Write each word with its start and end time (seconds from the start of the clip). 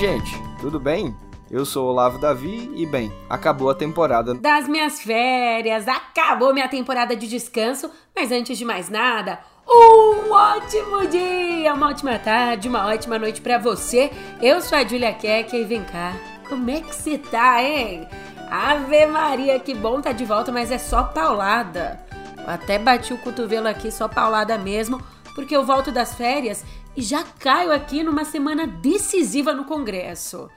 Gente, 0.00 0.42
tudo 0.58 0.80
bem? 0.80 1.14
Eu 1.50 1.66
sou 1.66 1.86
Olavo 1.86 2.18
Davi 2.18 2.72
e, 2.74 2.86
bem, 2.86 3.12
acabou 3.28 3.68
a 3.68 3.74
temporada 3.74 4.32
das 4.32 4.66
minhas 4.66 5.02
férias, 5.02 5.86
acabou 5.86 6.54
minha 6.54 6.68
temporada 6.68 7.14
de 7.14 7.28
descanso, 7.28 7.90
mas 8.16 8.32
antes 8.32 8.56
de 8.56 8.64
mais 8.64 8.88
nada, 8.88 9.40
um 9.68 10.32
ótimo 10.32 11.06
dia, 11.06 11.74
uma 11.74 11.90
ótima 11.90 12.18
tarde, 12.18 12.66
uma 12.66 12.86
ótima 12.86 13.18
noite 13.18 13.42
para 13.42 13.58
você. 13.58 14.10
Eu 14.40 14.62
sou 14.62 14.78
a 14.78 14.84
Julia 14.84 15.12
Keck 15.12 15.54
e 15.54 15.64
vem 15.64 15.84
cá, 15.84 16.14
como 16.48 16.70
é 16.70 16.80
que 16.80 16.94
você 16.94 17.18
tá, 17.18 17.62
hein? 17.62 18.08
Ave 18.50 19.04
Maria, 19.04 19.60
que 19.60 19.74
bom 19.74 20.00
tá 20.00 20.12
de 20.12 20.24
volta, 20.24 20.50
mas 20.50 20.70
é 20.70 20.78
só 20.78 21.02
paulada. 21.02 22.00
Eu 22.38 22.48
até 22.48 22.78
bati 22.78 23.12
o 23.12 23.18
cotovelo 23.18 23.68
aqui, 23.68 23.90
só 23.90 24.08
paulada 24.08 24.56
mesmo, 24.56 24.98
porque 25.34 25.54
eu 25.54 25.62
volto 25.62 25.92
das 25.92 26.14
férias 26.14 26.64
e 27.00 27.02
já 27.02 27.24
caio 27.24 27.72
aqui 27.72 28.02
numa 28.02 28.26
semana 28.26 28.66
decisiva 28.66 29.54
no 29.54 29.64
Congresso. 29.64 30.50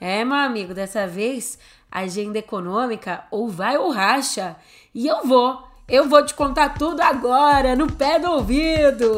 É, 0.00 0.24
meu 0.24 0.36
amigo, 0.36 0.72
dessa 0.72 1.04
vez 1.04 1.58
a 1.90 2.02
agenda 2.02 2.38
econômica 2.38 3.24
ou 3.28 3.48
vai 3.48 3.76
ou 3.76 3.90
racha. 3.90 4.54
E 4.94 5.08
eu 5.08 5.26
vou, 5.26 5.60
eu 5.88 6.08
vou 6.08 6.24
te 6.24 6.32
contar 6.32 6.78
tudo 6.78 7.00
agora, 7.00 7.74
no 7.74 7.90
pé 7.90 8.20
do 8.20 8.30
ouvido. 8.30 9.10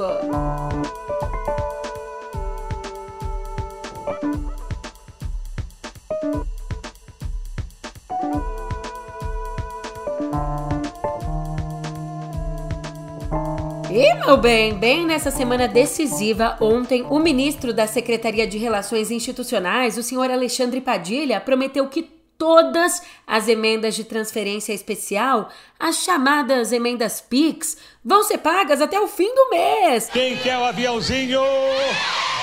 E, 14.02 14.14
meu 14.14 14.36
bem, 14.36 14.74
bem 14.74 15.06
nessa 15.06 15.30
semana 15.30 15.68
decisiva, 15.68 16.56
ontem, 16.60 17.06
o 17.08 17.20
ministro 17.20 17.72
da 17.72 17.86
Secretaria 17.86 18.44
de 18.48 18.58
Relações 18.58 19.12
Institucionais, 19.12 19.96
o 19.96 20.02
senhor 20.02 20.28
Alexandre 20.28 20.80
Padilha, 20.80 21.40
prometeu 21.40 21.86
que 21.86 22.10
todas 22.36 23.00
as 23.24 23.46
emendas 23.46 23.94
de 23.94 24.02
transferência 24.02 24.72
especial, 24.72 25.50
as 25.78 26.02
chamadas 26.02 26.72
emendas 26.72 27.20
PIX, 27.20 27.76
vão 28.04 28.24
ser 28.24 28.38
pagas 28.38 28.80
até 28.80 29.00
o 29.00 29.06
fim 29.06 29.32
do 29.32 29.50
mês. 29.50 30.10
Quem 30.12 30.36
quer 30.36 30.58
o 30.58 30.64
aviãozinho? 30.64 31.40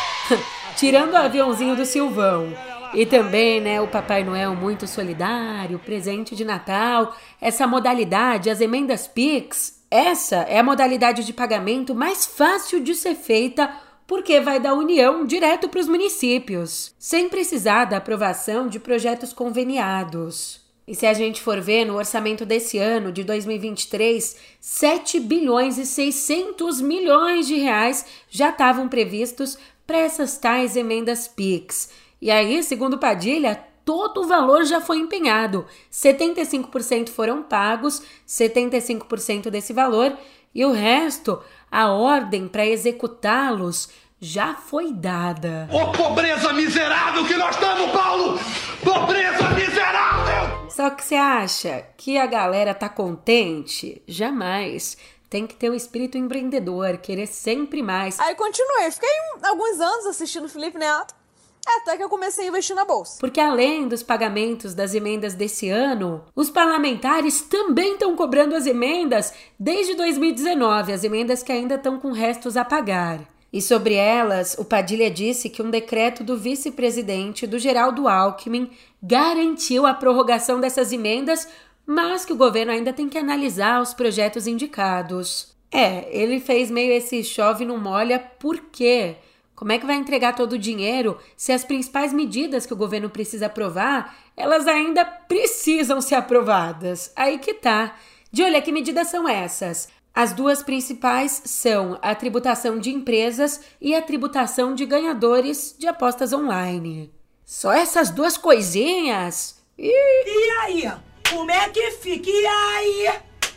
Tirando 0.77 1.11
o 1.11 1.17
aviãozinho 1.17 1.75
do 1.75 1.85
Silvão. 1.85 2.53
E 2.93 3.05
também, 3.05 3.59
né, 3.59 3.81
o 3.81 3.87
Papai 3.89 4.23
Noel 4.23 4.55
muito 4.55 4.87
solidário, 4.87 5.77
presente 5.77 6.37
de 6.37 6.45
Natal, 6.45 7.13
essa 7.41 7.67
modalidade, 7.67 8.49
as 8.49 8.61
emendas 8.61 9.09
PIX, 9.09 9.78
essa 9.91 10.37
é 10.43 10.59
a 10.59 10.63
modalidade 10.63 11.25
de 11.25 11.33
pagamento 11.33 11.95
mais 11.95 12.25
fácil 12.25 12.79
de 12.79 12.93
ser 12.93 13.15
feita 13.15 13.73
porque 14.05 14.39
vai 14.39 14.59
da 14.59 14.73
União 14.73 15.25
direto 15.25 15.69
para 15.69 15.79
os 15.79 15.87
municípios, 15.87 16.93
sem 16.97 17.29
precisar 17.29 17.85
da 17.85 17.97
aprovação 17.97 18.67
de 18.67 18.79
projetos 18.79 19.33
conveniados. 19.33 20.61
E 20.87 20.95
se 20.95 21.05
a 21.05 21.13
gente 21.13 21.39
for 21.39 21.61
ver 21.61 21.85
no 21.85 21.97
orçamento 21.97 22.43
desse 22.43 22.79
ano, 22.79 23.11
de 23.11 23.23
2023, 23.23 24.35
7 24.59 25.19
bilhões 25.19 25.77
e 25.77 25.85
600 25.85 26.81
milhões 26.81 27.45
de 27.45 27.55
reais 27.55 28.05
já 28.27 28.49
estavam 28.49 28.89
previstos 28.89 29.55
para 29.85 29.99
essas 29.99 30.37
tais 30.39 30.75
emendas 30.75 31.27
PIX. 31.27 31.89
E 32.19 32.31
aí, 32.31 32.63
segundo 32.63 32.97
Padilha, 32.97 33.63
todo 33.89 34.21
o 34.21 34.27
valor 34.27 34.65
já 34.65 34.79
foi 34.79 34.99
empenhado. 34.99 35.65
75% 35.91 37.09
foram 37.09 37.41
pagos, 37.41 38.03
75% 38.27 39.49
desse 39.49 39.73
valor, 39.73 40.15
e 40.53 40.63
o 40.63 40.71
resto, 40.71 41.41
a 41.71 41.89
ordem 41.89 42.47
para 42.47 42.67
executá-los 42.67 43.89
já 44.21 44.53
foi 44.53 44.93
dada. 44.93 45.67
Ô 45.71 45.81
oh, 45.81 45.91
pobreza 45.91 46.53
miserável 46.53 47.25
que 47.25 47.33
nós 47.33 47.55
estamos, 47.55 47.89
Paulo! 47.91 48.39
Pobreza 48.83 49.49
miserável! 49.55 50.69
Só 50.69 50.91
que 50.91 51.03
você 51.03 51.15
acha 51.15 51.83
que 51.97 52.15
a 52.15 52.27
galera 52.27 52.75
tá 52.75 52.89
contente? 52.89 54.03
Jamais. 54.07 54.97
Tem 55.31 55.47
que 55.47 55.55
ter 55.55 55.69
o 55.69 55.73
um 55.73 55.75
espírito 55.75 56.15
empreendedor, 56.15 56.97
querer 56.97 57.25
sempre 57.25 57.81
mais. 57.81 58.19
Aí 58.19 58.35
continuei, 58.35 58.91
fiquei 58.91 59.09
alguns 59.41 59.79
anos 59.79 60.05
assistindo 60.05 60.47
Felipe 60.47 60.77
Neto. 60.77 61.18
Até 61.67 61.97
que 61.97 62.03
eu 62.03 62.09
comecei 62.09 62.45
a 62.45 62.47
investir 62.47 62.75
na 62.75 62.85
bolsa. 62.85 63.17
Porque 63.19 63.39
além 63.39 63.87
dos 63.87 64.01
pagamentos 64.01 64.73
das 64.73 64.93
emendas 64.93 65.33
desse 65.33 65.69
ano, 65.69 66.23
os 66.35 66.49
parlamentares 66.49 67.41
também 67.41 67.93
estão 67.93 68.15
cobrando 68.15 68.55
as 68.55 68.65
emendas 68.65 69.33
desde 69.59 69.95
2019, 69.95 70.91
as 70.91 71.03
emendas 71.03 71.43
que 71.43 71.51
ainda 71.51 71.75
estão 71.75 71.99
com 71.99 72.11
restos 72.11 72.57
a 72.57 72.65
pagar. 72.65 73.21
E 73.51 73.61
sobre 73.61 73.95
elas, 73.95 74.55
o 74.59 74.65
Padilha 74.65 75.09
disse 75.09 75.49
que 75.49 75.61
um 75.61 75.71
decreto 75.71 76.23
do 76.23 76.37
vice-presidente 76.37 77.47
do 77.47 77.57
Geraldo 77.57 78.07
Alckmin 78.07 78.69
garantiu 79.01 79.87
a 79.87 79.93
prorrogação 79.93 80.59
dessas 80.59 80.91
emendas, 80.91 81.47
mas 81.85 82.23
que 82.23 82.33
o 82.33 82.37
governo 82.37 82.71
ainda 82.71 82.93
tem 82.93 83.09
que 83.09 83.17
analisar 83.17 83.81
os 83.81 83.93
projetos 83.93 84.45
indicados. 84.45 85.55
É, 85.71 86.07
ele 86.15 86.39
fez 86.39 86.69
meio 86.69 86.91
esse 86.93 87.23
chove 87.23 87.65
não 87.65 87.77
molha, 87.79 88.19
por 88.19 88.59
quê? 88.71 89.15
Como 89.59 89.73
é 89.73 89.77
que 89.77 89.85
vai 89.85 89.97
entregar 89.97 90.37
todo 90.37 90.53
o 90.53 90.57
dinheiro 90.57 91.17
se 91.35 91.51
as 91.51 91.65
principais 91.65 92.13
medidas 92.13 92.65
que 92.65 92.71
o 92.71 92.77
governo 92.77 93.09
precisa 93.09 93.47
aprovar, 93.47 94.15
elas 94.37 94.65
ainda 94.65 95.03
precisam 95.03 95.99
ser 95.99 96.15
aprovadas? 96.15 97.11
Aí 97.13 97.37
que 97.39 97.53
tá. 97.53 97.93
De 98.31 98.41
olha, 98.41 98.61
que 98.61 98.71
medidas 98.71 99.09
são 99.09 99.27
essas? 99.27 99.89
As 100.15 100.31
duas 100.31 100.63
principais 100.63 101.41
são 101.43 101.99
a 102.01 102.15
tributação 102.15 102.79
de 102.79 102.89
empresas 102.89 103.59
e 103.81 103.93
a 103.93 104.01
tributação 104.01 104.73
de 104.73 104.85
ganhadores 104.85 105.75
de 105.77 105.89
apostas 105.89 106.31
online. 106.31 107.11
Só 107.43 107.73
essas 107.73 108.09
duas 108.09 108.37
coisinhas? 108.37 109.61
E, 109.77 109.91
e 109.91 110.51
aí? 110.61 110.93
Como 111.29 111.51
é 111.51 111.67
que 111.67 111.91
fica? 111.91 112.29
E 112.29 112.45
aí? 112.45 113.09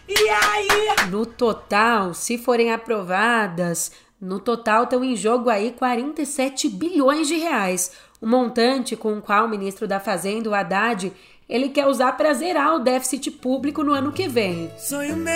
E 0.08 0.28
aí? 0.28 1.08
No 1.10 1.24
total, 1.24 2.12
se 2.12 2.36
forem 2.36 2.72
aprovadas, 2.72 3.92
no 4.22 4.38
total, 4.38 4.84
estão 4.84 5.02
em 5.02 5.16
jogo 5.16 5.50
aí 5.50 5.72
47 5.72 6.68
bilhões 6.68 7.26
de 7.26 7.34
reais, 7.34 7.90
o 8.20 8.26
montante 8.26 8.94
com 8.94 9.18
o 9.18 9.20
qual 9.20 9.46
o 9.46 9.48
ministro 9.48 9.88
da 9.88 9.98
Fazenda, 9.98 10.48
o 10.48 10.54
Haddad, 10.54 11.12
ele 11.48 11.68
quer 11.70 11.88
usar 11.88 12.12
para 12.12 12.32
zerar 12.32 12.76
o 12.76 12.78
déficit 12.78 13.32
público 13.32 13.82
no 13.82 13.92
ano 13.92 14.12
que 14.12 14.28
vem. 14.28 14.70
Sonho 14.78 15.16
meu, 15.16 15.34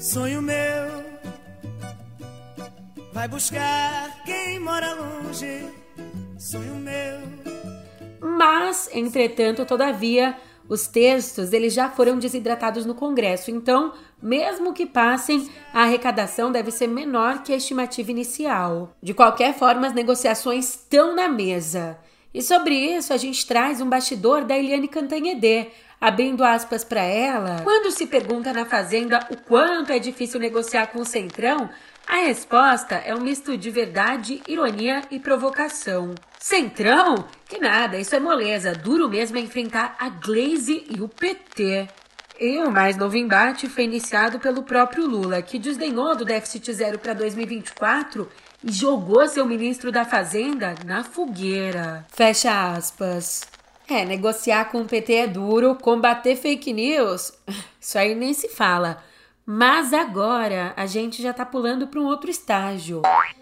sonho 0.00 0.42
meu, 0.42 1.04
vai 3.12 3.28
buscar 3.28 4.24
quem 4.24 4.58
mora 4.58 4.94
longe, 4.94 5.66
sonho 6.36 6.74
meu. 6.74 7.38
Mas, 8.20 8.90
entretanto, 8.92 9.64
todavia, 9.64 10.36
os 10.68 10.86
textos 10.86 11.52
eles 11.52 11.72
já 11.72 11.88
foram 11.88 12.18
desidratados 12.18 12.84
no 12.84 12.94
Congresso, 12.94 13.50
então, 13.50 13.92
mesmo 14.22 14.72
que 14.72 14.84
passem, 14.84 15.48
a 15.72 15.82
arrecadação 15.82 16.52
deve 16.52 16.70
ser 16.70 16.86
menor 16.86 17.42
que 17.42 17.52
a 17.52 17.56
estimativa 17.56 18.10
inicial. 18.10 18.94
De 19.02 19.14
qualquer 19.14 19.54
forma, 19.54 19.86
as 19.86 19.94
negociações 19.94 20.68
estão 20.68 21.14
na 21.14 21.28
mesa. 21.28 21.98
E 22.32 22.42
sobre 22.42 22.74
isso, 22.74 23.12
a 23.12 23.16
gente 23.16 23.46
traz 23.46 23.80
um 23.80 23.88
bastidor 23.88 24.44
da 24.44 24.56
Eliane 24.56 24.86
Cantanhede, 24.86 25.68
abrindo 26.00 26.44
aspas 26.44 26.84
para 26.84 27.02
ela. 27.02 27.62
Quando 27.64 27.90
se 27.90 28.06
pergunta 28.06 28.52
na 28.52 28.66
Fazenda 28.66 29.26
o 29.30 29.36
quanto 29.36 29.90
é 29.90 29.98
difícil 29.98 30.38
negociar 30.38 30.88
com 30.88 31.00
o 31.00 31.06
Centrão, 31.06 31.70
a 32.08 32.16
resposta 32.24 32.94
é 32.94 33.14
um 33.14 33.20
misto 33.20 33.54
de 33.58 33.70
verdade, 33.70 34.40
ironia 34.48 35.02
e 35.10 35.20
provocação. 35.20 36.14
Centrão? 36.38 37.26
Que 37.46 37.58
nada, 37.58 37.98
isso 37.98 38.16
é 38.16 38.18
moleza. 38.18 38.72
Duro 38.72 39.10
mesmo 39.10 39.36
é 39.36 39.40
enfrentar 39.40 39.94
a 39.98 40.08
Glaze 40.08 40.86
e 40.88 41.02
o 41.02 41.08
PT. 41.08 41.86
E 42.40 42.58
o 42.60 42.70
mais 42.70 42.96
novo 42.96 43.14
embate 43.14 43.68
foi 43.68 43.84
iniciado 43.84 44.40
pelo 44.40 44.62
próprio 44.62 45.06
Lula, 45.06 45.42
que 45.42 45.58
desdenhou 45.58 46.16
do 46.16 46.24
déficit 46.24 46.72
zero 46.72 46.98
para 46.98 47.12
2024 47.12 48.26
e 48.64 48.72
jogou 48.72 49.28
seu 49.28 49.44
ministro 49.44 49.92
da 49.92 50.06
Fazenda 50.06 50.74
na 50.86 51.04
fogueira. 51.04 52.06
Fecha 52.08 52.72
aspas. 52.72 53.42
É, 53.86 54.06
negociar 54.06 54.66
com 54.66 54.80
o 54.80 54.86
PT 54.86 55.12
é 55.12 55.26
duro, 55.26 55.74
combater 55.74 56.36
fake 56.36 56.72
news, 56.72 57.32
isso 57.78 57.98
aí 57.98 58.14
nem 58.14 58.32
se 58.32 58.48
fala. 58.48 59.02
Mas 59.50 59.94
agora 59.94 60.74
a 60.76 60.84
gente 60.84 61.22
já 61.22 61.30
está 61.30 61.42
pulando 61.42 61.86
para 61.86 61.98
um 61.98 62.04
outro 62.04 62.28
estágio. 62.28 63.00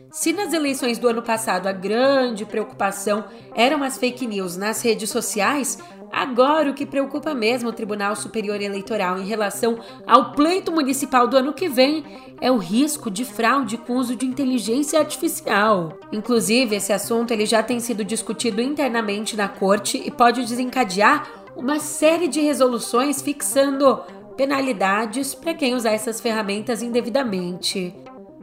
Se 0.08 0.32
nas 0.32 0.52
eleições 0.52 0.98
do 0.98 1.08
ano 1.08 1.20
passado 1.20 1.66
a 1.66 1.72
grande 1.72 2.44
preocupação 2.44 3.24
eram 3.56 3.82
as 3.82 3.98
fake 3.98 4.24
news 4.24 4.56
nas 4.56 4.80
redes 4.82 5.10
sociais, 5.10 5.78
agora 6.12 6.70
o 6.70 6.74
que 6.74 6.86
preocupa 6.86 7.34
mesmo 7.34 7.70
o 7.70 7.72
Tribunal 7.72 8.14
Superior 8.14 8.62
Eleitoral 8.62 9.18
em 9.18 9.26
relação 9.26 9.80
ao 10.06 10.30
pleito 10.30 10.70
municipal 10.70 11.26
do 11.26 11.36
ano 11.36 11.52
que 11.52 11.68
vem 11.68 12.04
é 12.40 12.52
o 12.52 12.56
risco 12.56 13.10
de 13.10 13.24
fraude 13.24 13.76
com 13.76 13.96
uso 13.96 14.14
de 14.14 14.26
inteligência 14.26 15.00
artificial. 15.00 15.98
Inclusive, 16.12 16.76
esse 16.76 16.92
assunto 16.92 17.32
ele 17.32 17.46
já 17.46 17.64
tem 17.64 17.80
sido 17.80 18.04
discutido 18.04 18.62
internamente 18.62 19.36
na 19.36 19.48
corte 19.48 20.00
e 20.06 20.08
pode 20.12 20.44
desencadear 20.44 21.44
uma 21.56 21.80
série 21.80 22.28
de 22.28 22.40
resoluções 22.40 23.22
fixando 23.22 24.02
penalidades 24.36 25.34
para 25.34 25.54
quem 25.54 25.74
usar 25.74 25.92
essas 25.92 26.20
ferramentas 26.20 26.82
indevidamente. 26.82 27.94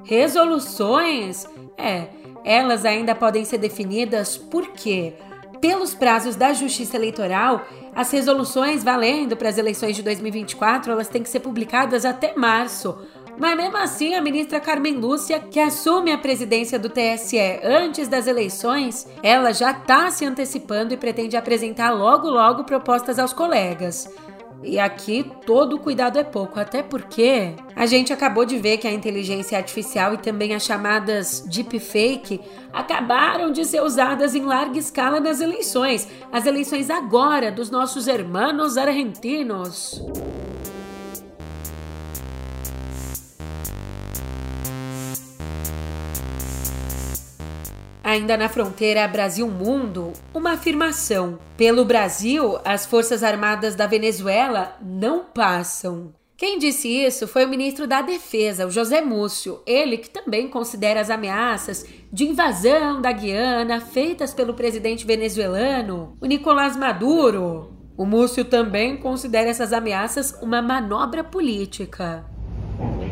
Resoluções? 0.03 1.47
É, 1.77 2.07
Elas 2.43 2.83
ainda 2.85 3.15
podem 3.15 3.45
ser 3.45 3.57
definidas 3.57 4.37
por 4.37 4.71
quê? 4.71 5.13
Pelos 5.61 5.93
prazos 5.93 6.35
da 6.35 6.51
Justiça 6.51 6.97
Eleitoral, 6.97 7.65
as 7.95 8.11
resoluções 8.11 8.83
valendo 8.83 9.37
para 9.37 9.47
as 9.47 9.57
eleições 9.57 9.95
de 9.95 10.03
2024, 10.03 10.91
elas 10.91 11.07
têm 11.07 11.23
que 11.23 11.29
ser 11.29 11.39
publicadas 11.39 12.03
até 12.03 12.35
março. 12.35 12.97
Mas 13.39 13.55
mesmo 13.55 13.77
assim, 13.77 14.13
a 14.13 14.21
ministra 14.21 14.59
Carmen 14.59 14.95
Lúcia, 14.95 15.39
que 15.39 15.59
assume 15.59 16.11
a 16.11 16.17
presidência 16.17 16.77
do 16.77 16.89
TSE 16.89 17.39
antes 17.63 18.07
das 18.07 18.27
eleições, 18.27 19.07
ela 19.23 19.53
já 19.53 19.71
está 19.71 20.11
se 20.11 20.25
antecipando 20.25 20.93
e 20.93 20.97
pretende 20.97 21.37
apresentar 21.37 21.91
logo 21.91 22.29
logo 22.29 22.63
propostas 22.63 23.17
aos 23.17 23.33
colegas. 23.33 24.07
E 24.63 24.79
aqui 24.79 25.29
todo 25.45 25.79
cuidado 25.79 26.17
é 26.17 26.23
pouco, 26.23 26.59
até 26.59 26.81
porque 26.81 27.53
a 27.75 27.85
gente 27.85 28.13
acabou 28.13 28.45
de 28.45 28.57
ver 28.57 28.77
que 28.77 28.87
a 28.87 28.91
inteligência 28.91 29.57
artificial 29.57 30.13
e 30.13 30.17
também 30.17 30.53
as 30.53 30.63
chamadas 30.63 31.41
deepfake 31.41 32.39
acabaram 32.71 33.51
de 33.51 33.65
ser 33.65 33.81
usadas 33.81 34.35
em 34.35 34.43
larga 34.43 34.79
escala 34.79 35.19
nas 35.19 35.41
eleições. 35.41 36.07
As 36.31 36.45
eleições 36.45 36.89
agora 36.89 37.51
dos 37.51 37.69
nossos 37.69 38.07
hermanos 38.07 38.77
argentinos. 38.77 40.01
Ainda 48.13 48.37
na 48.37 48.47
fronteira 48.47 49.07
Brasil-Mundo, 49.07 50.13
uma 50.35 50.51
afirmação: 50.51 51.39
pelo 51.57 51.83
Brasil, 51.83 52.59
as 52.63 52.85
Forças 52.85 53.23
Armadas 53.23 53.75
da 53.75 53.87
Venezuela 53.87 54.77
não 54.79 55.23
passam. 55.23 56.13
Quem 56.37 56.59
disse 56.59 56.87
isso 56.87 57.27
foi 57.27 57.43
o 57.43 57.49
ministro 57.49 57.87
da 57.87 58.03
Defesa, 58.03 58.67
o 58.67 58.69
José 58.69 59.01
Múcio, 59.01 59.61
ele 59.65 59.97
que 59.97 60.11
também 60.11 60.47
considera 60.47 61.01
as 61.01 61.09
ameaças 61.09 61.87
de 62.11 62.25
invasão 62.25 63.01
da 63.01 63.11
Guiana 63.11 63.81
feitas 63.81 64.31
pelo 64.31 64.53
presidente 64.53 65.07
venezuelano, 65.07 66.15
o 66.21 66.27
Nicolás 66.27 66.77
Maduro. 66.77 67.73
O 67.97 68.05
Múcio 68.05 68.45
também 68.45 68.95
considera 68.95 69.49
essas 69.49 69.73
ameaças 69.73 70.37
uma 70.39 70.61
manobra 70.61 71.23
política. 71.23 72.23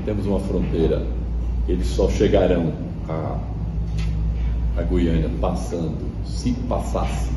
Temos 0.06 0.28
uma 0.28 0.40
fronteira, 0.42 1.04
eles 1.68 1.88
só 1.88 2.08
chegarão 2.08 2.72
a 3.10 3.51
a 4.78 4.84
Goiânia 4.84 5.30
passando, 5.40 5.98
se 6.26 6.52
passasse 6.68 7.30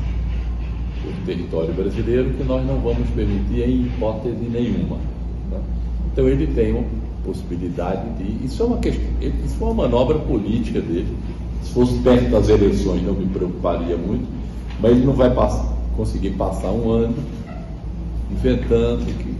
por 1.01 1.13
território 1.25 1.73
brasileiro, 1.73 2.33
que 2.33 2.43
nós 2.43 2.65
não 2.65 2.79
vamos 2.79 3.09
permitir 3.09 3.63
em 3.63 3.85
hipótese 3.85 4.45
nenhuma. 4.51 4.97
Tá? 5.51 5.59
Então 6.11 6.27
ele 6.27 6.47
tem 6.47 6.71
uma 6.71 6.83
possibilidade 7.23 8.07
de. 8.17 8.45
Isso 8.45 8.63
é 8.63 8.65
uma 8.65 8.77
questão, 8.77 9.05
isso 9.21 9.55
foi 9.57 9.67
uma 9.67 9.83
manobra 9.83 10.17
política 10.19 10.81
dele. 10.81 11.15
Se 11.63 11.71
fosse 11.71 11.97
perto 11.99 12.29
das 12.29 12.47
eleições 12.47 13.03
não 13.03 13.13
me 13.13 13.25
preocuparia 13.25 13.97
muito, 13.97 14.27
mas 14.79 14.91
ele 14.91 15.05
não 15.05 15.13
vai 15.13 15.33
conseguir 15.95 16.31
passar 16.31 16.71
um 16.71 16.89
ano 16.89 17.15
inventando, 18.31 19.01
adiando. 19.01 19.34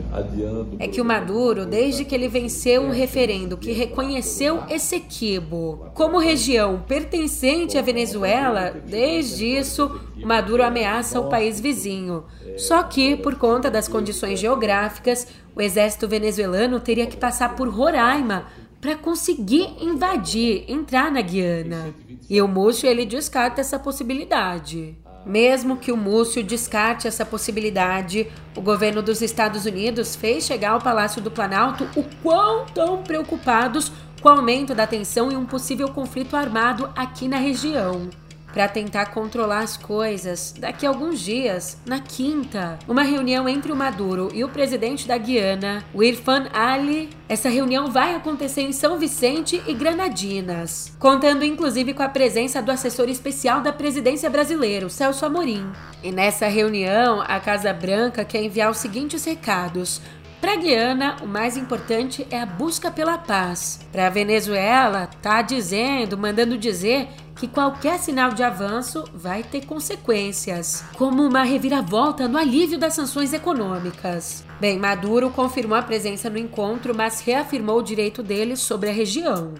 É 0.79 0.88
que 0.88 1.01
o 1.01 1.06
Maduro, 1.06 1.65
desde 1.65 2.06
que 2.06 2.13
ele 2.13 2.27
venceu 2.27 2.81
um 2.81 2.91
referendo 2.91 3.57
que 3.57 3.71
reconheceu 3.71 4.63
Essequibo 4.69 5.89
como 5.94 6.17
região 6.17 6.83
pertencente 6.88 7.77
à 7.77 7.81
Venezuela, 7.81 8.73
desde 8.85 9.45
isso, 9.45 10.00
o 10.21 10.25
Maduro 10.25 10.63
ameaça 10.63 11.19
o 11.19 11.29
país 11.29 11.59
vizinho. 11.59 12.23
Só 12.57 12.83
que, 12.83 13.15
por 13.15 13.35
conta 13.35 13.69
das 13.69 13.88
condições 13.88 14.39
geográficas, 14.39 15.27
o 15.56 15.62
exército 15.62 16.07
venezuelano 16.07 16.79
teria 16.79 17.06
que 17.06 17.17
passar 17.17 17.56
por 17.56 17.67
Roraima 17.69 18.45
para 18.79 18.95
conseguir 18.95 19.67
invadir, 19.81 20.63
entrar 20.67 21.12
na 21.12 21.21
Guiana. 21.21 21.94
E 22.29 22.41
o 22.41 22.47
Múcio 22.47 22.88
ele 22.88 23.06
descarta 23.06 23.62
essa 23.62 23.79
possibilidade. 23.79 24.95
Mesmo 25.25 25.77
que 25.77 25.92
o 25.92 25.98
Múcio 25.98 26.44
descarte 26.44 27.07
essa 27.07 27.25
possibilidade, 27.25 28.31
o 28.56 28.62
governo 28.62 29.01
dos 29.01 29.22
Estados 29.22 29.66
Unidos 29.66 30.16
fez 30.16 30.45
chegar 30.45 30.72
ao 30.72 30.81
Palácio 30.81 31.22
do 31.22 31.31
Planalto 31.31 31.88
o 31.95 32.04
quão 32.22 32.66
tão 32.68 33.01
preocupados 33.01 33.92
com 34.22 34.30
o 34.30 34.31
aumento 34.31 34.75
da 34.75 34.86
tensão 34.86 35.31
e 35.31 35.36
um 35.36 35.45
possível 35.45 35.89
conflito 35.89 36.36
armado 36.36 36.89
aqui 36.95 37.27
na 37.27 37.38
região 37.38 38.10
para 38.56 38.69
tentar 38.69 39.07
controlar 39.07 39.60
as 39.60 39.75
coisas. 39.75 40.56
Daqui 40.57 40.86
a 40.86 40.90
alguns 40.90 41.19
dias, 41.19 41.78
na 41.86 42.00
quinta, 42.00 42.80
uma 42.88 43.04
reunião 43.04 43.50
entre 43.50 43.69
o 43.69 43.75
Maduro 43.75 44.30
e 44.34 44.46
o 44.46 44.50
presidente 44.50 45.06
da 45.06 45.18
Guiana, 45.18 45.84
o 45.94 46.02
Irfan 46.02 46.48
Ali. 46.54 47.10
Essa 47.28 47.50
reunião 47.50 47.92
vai 47.92 48.16
acontecer 48.16 48.62
em 48.62 48.72
São 48.72 48.98
Vicente 48.98 49.62
e 49.68 49.74
Granadinas, 49.74 50.96
contando 50.98 51.44
inclusive 51.44 51.94
com 51.94 52.04
a 52.04 52.07
presença 52.07 52.62
do 52.62 52.72
assessor 52.72 53.10
especial 53.10 53.60
da 53.60 53.74
presidência 53.74 54.30
brasileira, 54.30 54.88
Celso 54.88 55.25
Amorim. 55.25 55.69
E 56.01 56.10
nessa 56.10 56.48
reunião, 56.48 57.22
a 57.28 57.42
Casa 57.42 57.74
Branca 57.74 58.24
quer 58.24 58.42
enviar 58.42 58.72
os 58.72 58.78
seguintes 58.78 59.25
recados 59.25 60.00
para 60.45 60.57
Guiana, 60.57 61.15
o 61.24 61.27
mais 61.27 61.57
importante 61.57 62.27
é 62.30 62.39
a 62.39 62.45
busca 62.45 62.92
pela 62.92 63.18
paz. 63.18 63.80
Para 63.92 64.06
a 64.06 64.12
Venezuela, 64.12 65.09
tá 65.19 65.42
dizendo, 65.42 66.15
mandando 66.15 66.56
dizer 66.56 67.07
que 67.36 67.47
qualquer 67.47 67.97
sinal 67.97 68.31
de 68.31 68.44
avanço 68.44 69.06
vai 69.12 69.42
ter 69.42 69.65
consequências, 69.65 70.86
como 71.00 71.24
uma 71.24 71.42
reviravolta 71.42 72.27
no 72.27 72.38
alívio 72.38 72.77
das 72.77 72.94
sanções 72.94 73.33
econômicas. 73.33 74.45
Bem, 74.62 74.77
Maduro 74.77 75.31
confirmou 75.31 75.80
a 75.80 75.81
presença 75.81 76.30
no 76.30 76.38
encontro, 76.38 76.94
mas 76.94 77.21
reafirmou 77.21 77.80
o 77.80 77.83
direito 77.83 78.21
dele 78.21 78.56
sobre 78.56 78.91
a 78.91 78.94
região. 78.94 79.56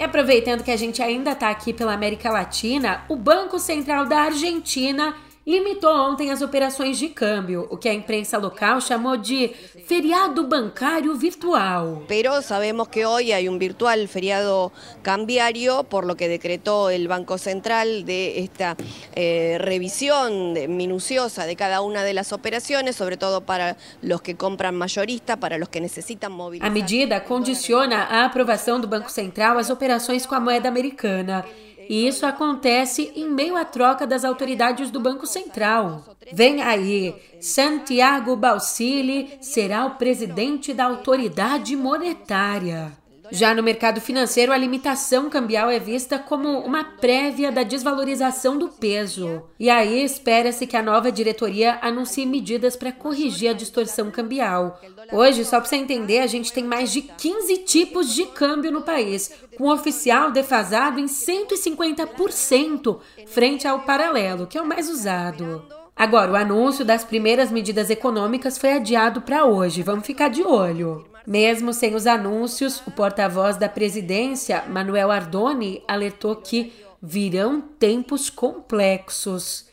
E 0.00 0.02
aproveitando 0.02 0.64
que 0.64 0.70
a 0.70 0.78
gente 0.78 1.02
ainda 1.02 1.32
está 1.32 1.50
aqui 1.50 1.74
pela 1.74 1.92
América 1.92 2.30
Latina, 2.30 3.04
o 3.06 3.16
Banco 3.16 3.58
Central 3.58 4.06
da 4.06 4.20
Argentina 4.20 5.14
limitou 5.46 5.92
ontem 5.92 6.30
as 6.30 6.42
operações 6.42 6.98
de 6.98 7.08
câmbio, 7.08 7.66
o 7.70 7.76
que 7.76 7.88
a 7.88 7.94
imprensa 7.94 8.38
local 8.38 8.80
chamou 8.80 9.16
de 9.16 9.48
feriado 9.86 10.46
bancário 10.46 11.14
virtual. 11.14 12.04
Pero 12.06 12.42
sabemos 12.42 12.88
que 12.88 13.06
hoy 13.06 13.32
hay 13.32 13.48
un 13.48 13.58
virtual 13.58 14.06
feriado 14.06 14.72
cambiario, 15.02 15.84
por 15.84 16.04
lo 16.04 16.16
que 16.16 16.28
decretó 16.28 16.90
el 16.90 17.08
Banco 17.08 17.38
Central 17.38 18.04
de 18.04 18.40
esta 18.40 18.76
eh, 19.14 19.56
revisión 19.60 20.54
minuciosa 20.76 21.46
de 21.46 21.56
cada 21.56 21.80
una 21.80 22.04
de 22.04 22.14
las 22.14 22.32
operaciones, 22.32 22.96
sobre 22.96 23.16
todo 23.16 23.40
para 23.40 23.76
los 24.02 24.22
que 24.22 24.36
compran 24.36 24.74
mayorista, 24.76 25.38
para 25.38 25.58
los 25.58 25.68
que 25.68 25.80
necesitan 25.80 26.32
movilizar. 26.32 26.68
A 26.68 26.72
medida 26.72 27.24
condiciona 27.24 28.04
a 28.04 28.24
aprovação 28.26 28.80
do 28.80 28.86
Banco 28.86 29.10
Central 29.10 29.58
às 29.58 29.70
operações 29.70 30.26
com 30.26 30.34
a 30.34 30.40
moeda 30.40 30.68
americana. 30.68 31.44
E 31.90 32.06
isso 32.06 32.24
acontece 32.24 33.10
em 33.16 33.28
meio 33.28 33.56
à 33.56 33.64
troca 33.64 34.06
das 34.06 34.24
autoridades 34.24 34.92
do 34.92 35.00
Banco 35.00 35.26
Central. 35.26 36.04
Vem 36.32 36.62
aí, 36.62 37.12
Santiago 37.40 38.36
Balsili 38.36 39.36
será 39.40 39.84
o 39.84 39.96
presidente 39.96 40.72
da 40.72 40.84
autoridade 40.84 41.74
monetária. 41.74 42.92
Já 43.32 43.54
no 43.54 43.62
mercado 43.62 44.00
financeiro, 44.00 44.52
a 44.52 44.56
limitação 44.56 45.30
cambial 45.30 45.70
é 45.70 45.78
vista 45.78 46.18
como 46.18 46.58
uma 46.60 46.82
prévia 46.82 47.52
da 47.52 47.62
desvalorização 47.62 48.58
do 48.58 48.68
peso. 48.68 49.42
E 49.58 49.70
aí 49.70 50.02
espera-se 50.02 50.66
que 50.66 50.76
a 50.76 50.82
nova 50.82 51.12
diretoria 51.12 51.78
anuncie 51.80 52.26
medidas 52.26 52.74
para 52.74 52.92
corrigir 52.92 53.50
a 53.50 53.54
distorção 53.54 54.10
cambial. 54.10 54.80
Hoje, 55.12 55.44
só 55.44 55.60
para 55.60 55.68
você 55.68 55.76
entender, 55.76 56.18
a 56.18 56.26
gente 56.26 56.52
tem 56.52 56.64
mais 56.64 56.92
de 56.92 57.02
15 57.02 57.58
tipos 57.58 58.12
de 58.12 58.26
câmbio 58.26 58.72
no 58.72 58.82
país, 58.82 59.32
com 59.56 59.64
o 59.64 59.72
oficial 59.72 60.30
defasado 60.30 60.98
em 60.98 61.06
150% 61.06 62.98
frente 63.26 63.66
ao 63.66 63.80
paralelo, 63.80 64.46
que 64.46 64.58
é 64.58 64.62
o 64.62 64.66
mais 64.66 64.88
usado. 64.88 65.79
Agora, 66.00 66.32
o 66.32 66.34
anúncio 66.34 66.82
das 66.82 67.04
primeiras 67.04 67.52
medidas 67.52 67.90
econômicas 67.90 68.56
foi 68.56 68.72
adiado 68.72 69.20
para 69.20 69.44
hoje. 69.44 69.82
Vamos 69.82 70.06
ficar 70.06 70.30
de 70.30 70.42
olho. 70.42 71.04
Mesmo 71.26 71.74
sem 71.74 71.94
os 71.94 72.06
anúncios, 72.06 72.82
o 72.86 72.90
porta-voz 72.90 73.58
da 73.58 73.68
presidência, 73.68 74.64
Manuel 74.66 75.10
Ardoni, 75.10 75.82
alertou 75.86 76.36
que 76.36 76.72
virão 77.02 77.60
tempos 77.60 78.30
complexos. 78.30 79.68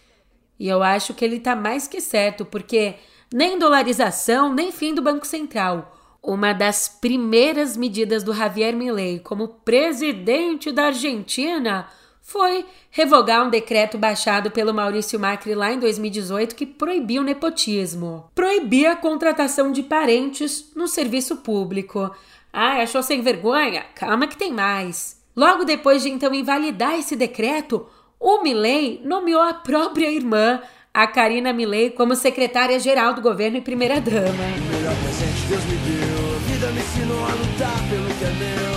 E 0.60 0.68
eu 0.68 0.84
acho 0.84 1.14
que 1.14 1.24
ele 1.24 1.38
está 1.38 1.56
mais 1.56 1.88
que 1.88 2.02
certo, 2.02 2.44
porque 2.44 2.96
nem 3.34 3.58
dolarização, 3.58 4.54
nem 4.54 4.70
fim 4.70 4.94
do 4.94 5.02
Banco 5.02 5.26
Central. 5.26 5.98
Uma 6.22 6.52
das 6.52 6.90
primeiras 6.90 7.78
medidas 7.78 8.22
do 8.22 8.34
Javier 8.34 8.76
Milei 8.76 9.20
como 9.20 9.48
presidente 9.48 10.74
da 10.74 10.88
Argentina 10.88 11.88
foi 12.28 12.66
revogar 12.92 13.48
um 13.48 13.50
decreto 13.50 13.98
baixado 13.98 14.52
pelo 14.52 14.74
Maurício 14.74 15.18
Macri 15.18 15.56
lá 15.56 15.72
em 15.72 15.80
2018 15.80 16.56
que 16.56 16.66
proibia 16.66 17.22
o 17.22 17.24
nepotismo, 17.24 18.30
proibia 18.36 18.92
a 18.92 18.96
contratação 18.98 19.72
de 19.72 19.82
parentes 19.82 20.70
no 20.76 20.90
serviço 20.90 21.38
público. 21.38 22.14
Ah, 22.52 22.82
achou 22.82 23.02
sem 23.02 23.22
vergonha? 23.22 23.86
Calma 23.96 24.28
que 24.28 24.38
tem 24.38 24.52
mais. 24.52 25.18
Logo 25.34 25.64
depois 25.64 26.04
de 26.04 26.10
então 26.10 26.34
invalidar 26.34 26.96
esse 26.96 27.16
decreto, 27.16 27.88
o 28.20 28.44
Milley 28.44 29.00
nomeou 29.06 29.42
a 29.42 29.54
própria 29.54 30.12
irmã, 30.12 30.62
a 30.94 31.08
Karina 31.08 31.54
Milley 31.54 31.92
como 31.92 32.14
secretária-geral 32.14 33.14
do 33.14 33.22
governo 33.22 33.58
e 33.58 33.62
primeira-dama. 33.62 34.34
melhor 34.70 34.96
presente 35.02 35.48
Deus 35.48 35.64
me 35.64 35.78
deu. 35.78 36.40
Vida 36.48 36.72
me 36.72 36.82
ensinou 36.82 37.24
a 37.24 37.30
lutar 37.30 37.90
pelo 37.90 38.14
que 38.16 38.26
é 38.26 38.32
meu. 38.32 38.77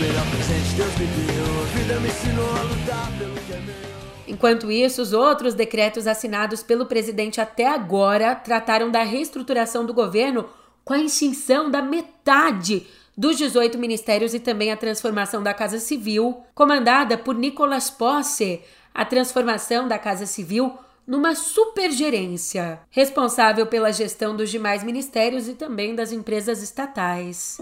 Melhor 0.00 0.26
presente 0.30 0.74
Deus 0.76 0.92
me 0.98 1.06
deu. 1.06 1.62
A 1.62 1.66
vida 1.78 2.00
me 2.00 2.08
ensinou 2.08 2.50
a 2.50 2.62
lutar 2.62 3.18
pelo 3.18 3.34
que 3.34 3.52
é 3.52 3.60
meu. 3.60 3.74
Enquanto 4.26 4.70
isso, 4.70 5.00
os 5.00 5.12
outros 5.12 5.54
decretos 5.54 6.06
assinados 6.06 6.62
pelo 6.62 6.86
presidente 6.86 7.40
até 7.40 7.68
agora 7.68 8.34
trataram 8.34 8.90
da 8.90 9.02
reestruturação 9.02 9.86
do 9.86 9.94
governo 9.94 10.46
com 10.84 10.94
a 10.94 10.98
extinção 10.98 11.70
da 11.70 11.80
metade 11.80 12.86
dos 13.16 13.36
18 13.36 13.78
ministérios 13.78 14.34
e 14.34 14.40
também 14.40 14.72
a 14.72 14.76
transformação 14.76 15.42
da 15.42 15.54
Casa 15.54 15.78
Civil, 15.78 16.42
comandada 16.54 17.16
por 17.16 17.34
Nicolas 17.34 17.90
Posse, 17.90 18.60
a 18.92 19.04
transformação 19.04 19.86
da 19.86 19.98
Casa 19.98 20.26
Civil 20.26 20.76
numa 21.06 21.34
supergerência, 21.34 22.80
responsável 22.90 23.66
pela 23.66 23.92
gestão 23.92 24.34
dos 24.34 24.50
demais 24.50 24.82
ministérios 24.82 25.48
e 25.48 25.54
também 25.54 25.94
das 25.94 26.12
empresas 26.12 26.62
estatais. 26.62 27.58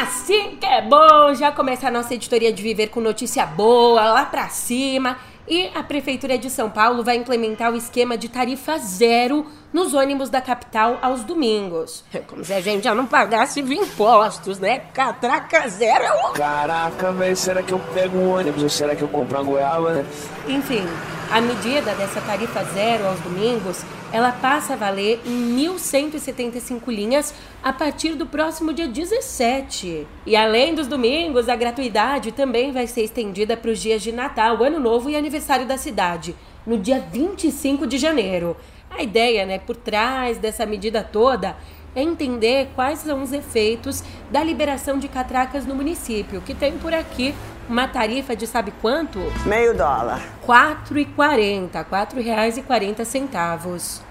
Assim 0.00 0.56
que 0.60 0.66
é 0.66 0.82
bom, 0.82 1.34
já 1.34 1.50
começa 1.50 1.88
a 1.88 1.90
nossa 1.90 2.14
editoria 2.14 2.52
de 2.52 2.62
viver 2.62 2.88
com 2.88 3.00
notícia 3.00 3.44
boa, 3.44 4.04
lá 4.04 4.24
pra 4.24 4.48
cima. 4.48 5.16
E 5.48 5.68
a 5.74 5.82
Prefeitura 5.82 6.38
de 6.38 6.48
São 6.48 6.70
Paulo 6.70 7.02
vai 7.02 7.16
implementar 7.16 7.72
o 7.72 7.76
esquema 7.76 8.16
de 8.16 8.28
tarifa 8.28 8.78
zero 8.78 9.44
nos 9.72 9.92
ônibus 9.92 10.30
da 10.30 10.40
capital 10.40 10.98
aos 11.02 11.24
domingos. 11.24 12.04
Como 12.28 12.44
se 12.44 12.52
a 12.52 12.60
gente 12.60 12.84
já 12.84 12.94
não 12.94 13.06
pagasse 13.06 13.60
impostos, 13.60 14.60
né? 14.60 14.78
Catraca 14.94 15.68
zero 15.68 16.04
é. 16.04 16.32
Caraca, 16.38 17.12
velho, 17.12 17.36
será 17.36 17.62
que 17.62 17.72
eu 17.72 17.80
pego 17.92 18.16
um 18.16 18.32
ônibus 18.36 18.62
ou 18.62 18.70
será 18.70 18.94
que 18.94 19.02
eu 19.02 19.08
compro 19.08 19.36
uma 19.36 19.44
goiaba, 19.44 19.94
né? 19.94 20.06
Enfim, 20.46 20.86
a 21.30 21.40
medida 21.40 21.94
dessa 21.94 22.20
tarifa 22.20 22.62
zero 22.64 23.06
aos 23.06 23.20
domingos, 23.20 23.84
ela 24.12 24.30
passa 24.30 24.74
a 24.74 24.76
valer 24.76 25.20
em 25.26 25.56
1.175 25.56 26.88
linhas 26.88 27.34
a 27.62 27.72
partir 27.72 28.14
do 28.14 28.26
próximo 28.26 28.72
dia 28.72 28.86
17. 28.86 30.06
E 30.26 30.36
além 30.36 30.74
dos 30.74 30.86
domingos, 30.86 31.48
a 31.48 31.56
gratuidade 31.56 32.32
também 32.32 32.72
vai 32.72 32.86
ser 32.86 33.02
estendida 33.02 33.56
para 33.56 33.70
os 33.70 33.80
dias 33.80 34.02
de 34.02 34.12
Natal, 34.12 34.62
Ano 34.62 34.78
Novo 34.78 35.10
e 35.10 35.16
aniversário 35.16 35.66
da 35.66 35.76
cidade, 35.76 36.34
no 36.66 36.78
dia 36.78 37.04
25 37.12 37.86
de 37.86 37.98
janeiro. 37.98 38.56
A 38.90 39.02
ideia, 39.02 39.44
né, 39.44 39.58
por 39.58 39.74
trás 39.74 40.38
dessa 40.38 40.64
medida 40.64 41.02
toda 41.02 41.56
entender 41.94 42.70
quais 42.74 43.00
são 43.00 43.22
os 43.22 43.32
efeitos 43.32 44.02
da 44.30 44.42
liberação 44.42 44.98
de 44.98 45.08
catracas 45.08 45.66
no 45.66 45.74
município, 45.74 46.40
que 46.40 46.54
tem 46.54 46.78
por 46.78 46.92
aqui 46.92 47.34
uma 47.68 47.88
tarifa 47.88 48.36
de 48.36 48.46
sabe 48.46 48.72
quanto? 48.80 49.18
Meio 49.46 49.76
dólar. 49.76 50.20
R$ 50.46 50.46
4,40, 50.46 51.70
R$ 51.72 52.62
4,40. 52.62 54.02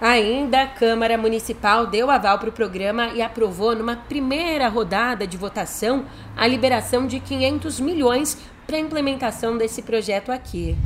Ainda 0.00 0.62
a 0.62 0.66
Câmara 0.66 1.18
Municipal 1.18 1.86
deu 1.86 2.08
aval 2.08 2.38
para 2.38 2.48
o 2.48 2.52
programa 2.52 3.08
e 3.08 3.20
aprovou 3.20 3.74
numa 3.74 3.96
primeira 3.96 4.68
rodada 4.68 5.26
de 5.26 5.36
votação 5.36 6.04
a 6.36 6.46
liberação 6.46 7.06
de 7.06 7.18
500 7.18 7.80
milhões 7.80 8.38
para 8.64 8.76
a 8.76 8.80
implementação 8.80 9.58
desse 9.58 9.82
projeto 9.82 10.30
aqui. 10.30 10.76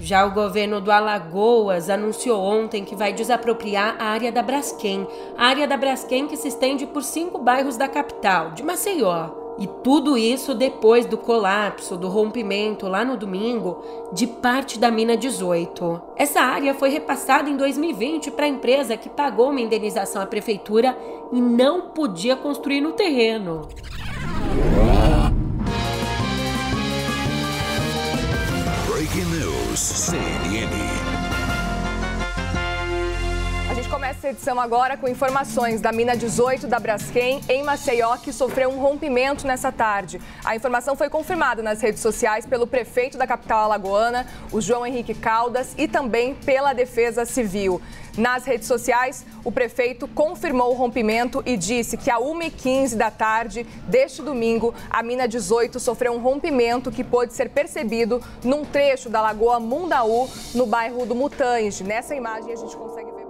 Já 0.00 0.24
o 0.24 0.30
governo 0.30 0.80
do 0.80 0.92
Alagoas 0.92 1.90
anunciou 1.90 2.40
ontem 2.40 2.84
que 2.84 2.94
vai 2.94 3.12
desapropriar 3.12 3.96
a 3.98 4.04
área 4.04 4.30
da 4.30 4.42
Braskem, 4.42 5.06
a 5.36 5.46
área 5.46 5.66
da 5.66 5.76
Braskem 5.76 6.28
que 6.28 6.36
se 6.36 6.48
estende 6.48 6.86
por 6.86 7.02
cinco 7.02 7.38
bairros 7.38 7.76
da 7.76 7.88
capital, 7.88 8.52
de 8.52 8.62
Maceió. 8.62 9.30
E 9.58 9.66
tudo 9.82 10.16
isso 10.16 10.54
depois 10.54 11.04
do 11.04 11.18
colapso, 11.18 11.96
do 11.96 12.08
rompimento 12.08 12.86
lá 12.86 13.04
no 13.04 13.16
domingo 13.16 13.82
de 14.12 14.24
parte 14.24 14.78
da 14.78 14.88
mina 14.88 15.16
18. 15.16 16.00
Essa 16.14 16.42
área 16.42 16.72
foi 16.74 16.90
repassada 16.90 17.50
em 17.50 17.56
2020 17.56 18.30
para 18.30 18.44
a 18.44 18.48
empresa 18.48 18.96
que 18.96 19.08
pagou 19.08 19.50
uma 19.50 19.60
indenização 19.60 20.22
à 20.22 20.26
prefeitura 20.26 20.96
e 21.32 21.40
não 21.40 21.88
podia 21.88 22.36
construir 22.36 22.80
no 22.80 22.92
terreno. 22.92 23.66
CNN. 30.08 30.68
A 33.68 33.74
gente 33.74 33.90
começa 33.90 34.20
essa 34.20 34.28
edição 34.30 34.58
agora 34.58 34.96
com 34.96 35.06
informações 35.06 35.82
da 35.82 35.92
mina 35.92 36.16
18 36.16 36.66
da 36.66 36.78
Braskem, 36.78 37.42
em 37.46 37.62
Maceió, 37.62 38.16
que 38.16 38.32
sofreu 38.32 38.70
um 38.70 38.78
rompimento 38.80 39.46
nessa 39.46 39.70
tarde. 39.70 40.18
A 40.42 40.56
informação 40.56 40.96
foi 40.96 41.10
confirmada 41.10 41.62
nas 41.62 41.82
redes 41.82 42.00
sociais 42.00 42.46
pelo 42.46 42.66
prefeito 42.66 43.18
da 43.18 43.26
capital 43.26 43.64
alagoana, 43.64 44.26
o 44.50 44.62
João 44.62 44.86
Henrique 44.86 45.12
Caldas, 45.12 45.74
e 45.76 45.86
também 45.86 46.34
pela 46.34 46.72
Defesa 46.72 47.26
Civil. 47.26 47.78
Nas 48.18 48.44
redes 48.44 48.66
sociais, 48.66 49.24
o 49.44 49.52
prefeito 49.52 50.08
confirmou 50.08 50.72
o 50.72 50.74
rompimento 50.74 51.40
e 51.46 51.56
disse 51.56 51.96
que 51.96 52.10
a 52.10 52.18
1h15 52.18 52.96
da 52.96 53.12
tarde 53.12 53.64
deste 53.86 54.22
domingo, 54.22 54.74
a 54.90 55.04
mina 55.04 55.28
18 55.28 55.78
sofreu 55.78 56.12
um 56.12 56.18
rompimento 56.18 56.90
que 56.90 57.04
pôde 57.04 57.32
ser 57.32 57.50
percebido 57.50 58.20
num 58.42 58.64
trecho 58.64 59.08
da 59.08 59.20
Lagoa 59.20 59.60
Mundaú, 59.60 60.28
no 60.52 60.66
bairro 60.66 61.06
do 61.06 61.14
Mutange. 61.14 61.84
Nessa 61.84 62.12
imagem 62.16 62.52
a 62.52 62.56
gente 62.56 62.76
consegue 62.76 63.12
ver. 63.12 63.28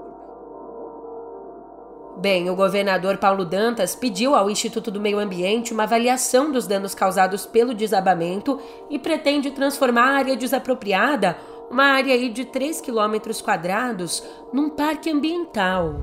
Bem, 2.17 2.49
o 2.49 2.57
governador 2.57 3.19
Paulo 3.19 3.45
Dantas 3.45 3.95
pediu 3.95 4.35
ao 4.35 4.51
Instituto 4.51 4.91
do 4.91 5.01
Meio 5.01 5.19
Ambiente 5.19 5.73
uma 5.73 5.85
avaliação 5.85 6.51
dos 6.51 6.67
danos 6.67 6.95
causados 6.95 7.45
pelo 7.45 7.75
desabamento 7.75 8.59
e 8.89 8.99
pretende 8.99 9.51
transformar 9.51 10.15
a 10.15 10.17
área 10.17 10.37
desapropriada, 10.37 11.37
uma 11.71 11.85
área 11.85 12.15
aí 12.15 12.29
de 12.29 12.45
3 12.45 12.81
quilômetros 12.81 13.41
quadrados, 13.41 14.23
num 14.53 14.71
parque 14.71 15.11
ambiental. 15.11 16.03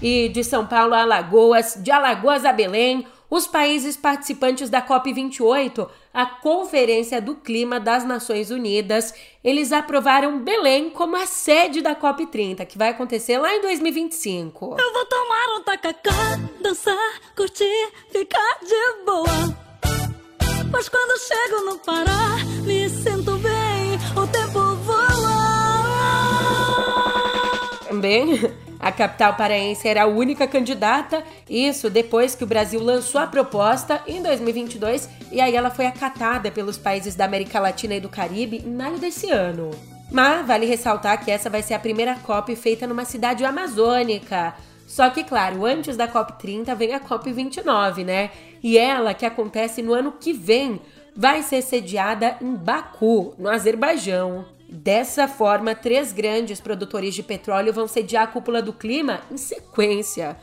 E 0.00 0.28
de 0.28 0.44
São 0.44 0.66
Paulo 0.66 0.94
a 0.94 1.02
Alagoas, 1.02 1.78
de 1.80 1.90
Alagoas 1.90 2.44
a 2.44 2.52
Belém, 2.52 3.06
os 3.28 3.46
países 3.46 3.96
participantes 3.96 4.70
da 4.70 4.80
COP28, 4.80 5.88
a 6.14 6.26
Conferência 6.26 7.20
do 7.20 7.34
Clima 7.34 7.80
das 7.80 8.04
Nações 8.04 8.50
Unidas, 8.50 9.12
eles 9.42 9.72
aprovaram 9.72 10.38
Belém 10.38 10.90
como 10.90 11.16
a 11.16 11.26
sede 11.26 11.80
da 11.80 11.94
COP30, 11.94 12.64
que 12.66 12.78
vai 12.78 12.90
acontecer 12.90 13.38
lá 13.38 13.52
em 13.54 13.60
2025. 13.60 14.76
Eu 14.78 14.92
vou 14.92 15.04
tomar 15.06 15.58
um 15.58 15.62
tacacá, 15.62 16.38
dançar, 16.60 17.20
curtir, 17.34 17.92
ficar 18.10 18.58
de 18.62 19.04
boa. 19.04 19.66
Mas 20.70 20.88
quando 20.88 21.18
chego 21.18 21.64
no 21.64 21.78
Pará, 21.78 22.36
me 22.64 22.85
Também. 27.96 28.38
A 28.78 28.92
capital 28.92 29.34
paraense 29.34 29.88
era 29.88 30.02
a 30.02 30.06
única 30.06 30.46
candidata, 30.46 31.24
isso 31.48 31.88
depois 31.88 32.34
que 32.34 32.44
o 32.44 32.46
Brasil 32.46 32.78
lançou 32.78 33.18
a 33.18 33.26
proposta 33.26 34.02
em 34.06 34.22
2022 34.22 35.08
e 35.32 35.40
aí 35.40 35.56
ela 35.56 35.70
foi 35.70 35.86
acatada 35.86 36.50
pelos 36.50 36.76
países 36.76 37.14
da 37.14 37.24
América 37.24 37.58
Latina 37.58 37.94
e 37.94 38.00
do 38.00 38.10
Caribe 38.10 38.62
em 38.64 38.70
maio 38.70 38.98
desse 38.98 39.30
ano. 39.30 39.70
Mas 40.12 40.46
vale 40.46 40.66
ressaltar 40.66 41.24
que 41.24 41.30
essa 41.30 41.48
vai 41.48 41.62
ser 41.62 41.72
a 41.72 41.78
primeira 41.78 42.16
COP 42.16 42.54
feita 42.54 42.86
numa 42.86 43.06
cidade 43.06 43.46
amazônica. 43.46 44.54
Só 44.86 45.08
que, 45.08 45.24
claro, 45.24 45.64
antes 45.64 45.96
da 45.96 46.06
COP30 46.06 46.76
vem 46.76 46.92
a 46.92 47.00
COP29, 47.00 48.04
né? 48.04 48.30
E 48.62 48.76
ela, 48.76 49.14
que 49.14 49.24
acontece 49.24 49.82
no 49.82 49.94
ano 49.94 50.12
que 50.12 50.34
vem, 50.34 50.82
vai 51.16 51.42
ser 51.42 51.62
sediada 51.62 52.36
em 52.42 52.54
Baku, 52.54 53.34
no 53.38 53.48
Azerbaijão. 53.48 54.55
Dessa 54.76 55.26
forma, 55.26 55.74
três 55.74 56.12
grandes 56.12 56.60
produtores 56.60 57.14
de 57.14 57.22
petróleo 57.22 57.72
vão 57.72 57.88
sediar 57.88 58.24
a 58.24 58.26
cúpula 58.26 58.60
do 58.60 58.74
clima 58.74 59.22
em 59.30 59.38
sequência. 59.38 60.36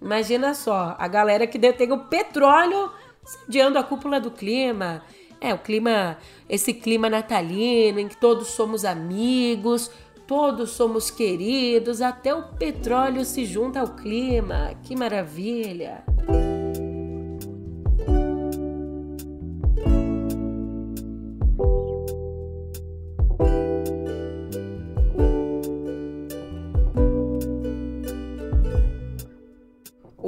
Imagina 0.00 0.54
só, 0.54 0.94
a 0.96 1.08
galera 1.08 1.44
que 1.44 1.58
detém 1.58 1.90
o 1.90 2.04
petróleo 2.04 2.92
sediando 3.24 3.80
a 3.80 3.82
cúpula 3.82 4.20
do 4.20 4.30
clima. 4.30 5.02
É, 5.40 5.52
o 5.52 5.58
clima, 5.58 6.18
esse 6.48 6.72
clima 6.72 7.10
natalino 7.10 7.98
em 7.98 8.06
que 8.06 8.16
todos 8.16 8.48
somos 8.48 8.84
amigos, 8.84 9.90
todos 10.24 10.70
somos 10.70 11.10
queridos, 11.10 12.00
até 12.00 12.32
o 12.32 12.44
petróleo 12.44 13.24
se 13.24 13.44
junta 13.44 13.80
ao 13.80 13.88
clima. 13.88 14.72
Que 14.84 14.94
maravilha! 14.94 16.04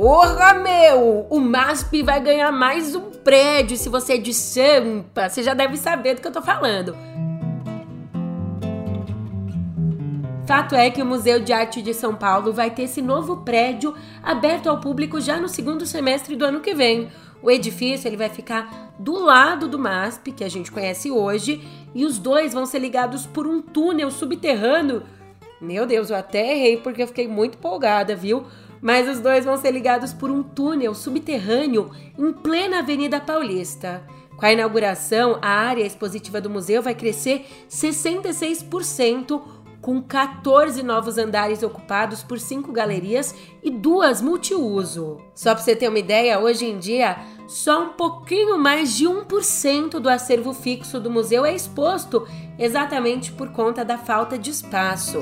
Porra, 0.02 0.54
meu! 0.54 1.28
O 1.30 1.38
MASP 1.38 2.02
vai 2.02 2.20
ganhar 2.20 2.50
mais 2.50 2.92
um 2.92 3.02
prédio 3.02 3.76
se 3.76 3.88
você 3.88 4.14
é 4.14 4.18
de 4.18 4.34
Sampa. 4.34 5.28
Você 5.28 5.44
já 5.44 5.54
deve 5.54 5.76
saber 5.76 6.16
do 6.16 6.20
que 6.20 6.26
eu 6.26 6.32
tô 6.32 6.42
falando. 6.42 6.96
Fato 10.44 10.74
é 10.74 10.90
que 10.90 11.00
o 11.00 11.06
Museu 11.06 11.38
de 11.38 11.52
Arte 11.52 11.80
de 11.80 11.94
São 11.94 12.16
Paulo 12.16 12.52
vai 12.52 12.68
ter 12.68 12.82
esse 12.82 13.00
novo 13.00 13.44
prédio 13.44 13.94
aberto 14.20 14.68
ao 14.68 14.80
público 14.80 15.20
já 15.20 15.38
no 15.38 15.48
segundo 15.48 15.86
semestre 15.86 16.34
do 16.34 16.46
ano 16.46 16.58
que 16.58 16.74
vem. 16.74 17.08
O 17.40 17.48
edifício 17.48 18.08
ele 18.08 18.16
vai 18.16 18.28
ficar 18.28 18.92
do 18.98 19.16
lado 19.24 19.68
do 19.68 19.78
MASP, 19.78 20.32
que 20.32 20.42
a 20.42 20.50
gente 20.50 20.72
conhece 20.72 21.12
hoje, 21.12 21.62
e 21.94 22.04
os 22.04 22.18
dois 22.18 22.52
vão 22.52 22.66
ser 22.66 22.80
ligados 22.80 23.24
por 23.24 23.46
um 23.46 23.62
túnel 23.62 24.10
subterrâneo. 24.10 25.04
Meu 25.60 25.86
Deus, 25.86 26.10
eu 26.10 26.16
até 26.16 26.56
errei 26.56 26.76
porque 26.76 27.04
eu 27.04 27.06
fiquei 27.06 27.28
muito 27.28 27.56
empolgada, 27.56 28.16
viu? 28.16 28.44
Mas 28.82 29.08
os 29.08 29.20
dois 29.20 29.44
vão 29.44 29.56
ser 29.56 29.70
ligados 29.70 30.12
por 30.12 30.30
um 30.30 30.42
túnel 30.42 30.92
subterrâneo 30.92 31.90
em 32.18 32.32
plena 32.32 32.80
Avenida 32.80 33.20
Paulista. 33.20 34.02
Com 34.36 34.44
a 34.44 34.52
inauguração, 34.52 35.38
a 35.40 35.48
área 35.48 35.86
expositiva 35.86 36.40
do 36.40 36.50
museu 36.50 36.82
vai 36.82 36.96
crescer 36.96 37.46
66%, 37.70 39.40
com 39.80 40.00
14 40.00 40.82
novos 40.82 41.18
andares 41.18 41.62
ocupados 41.62 42.22
por 42.22 42.38
cinco 42.38 42.72
galerias 42.72 43.34
e 43.62 43.70
duas 43.70 44.22
multiuso. 44.22 45.18
Só 45.34 45.54
para 45.54 45.62
você 45.62 45.74
ter 45.74 45.88
uma 45.88 45.98
ideia, 45.98 46.38
hoje 46.38 46.64
em 46.64 46.78
dia, 46.78 47.18
só 47.48 47.84
um 47.84 47.88
pouquinho 47.90 48.56
mais 48.58 48.96
de 48.96 49.06
1% 49.06 49.98
do 49.98 50.08
acervo 50.08 50.54
fixo 50.54 51.00
do 51.00 51.10
museu 51.10 51.44
é 51.44 51.54
exposto, 51.54 52.26
exatamente 52.58 53.32
por 53.32 53.50
conta 53.50 53.84
da 53.84 53.98
falta 53.98 54.38
de 54.38 54.50
espaço. 54.50 55.18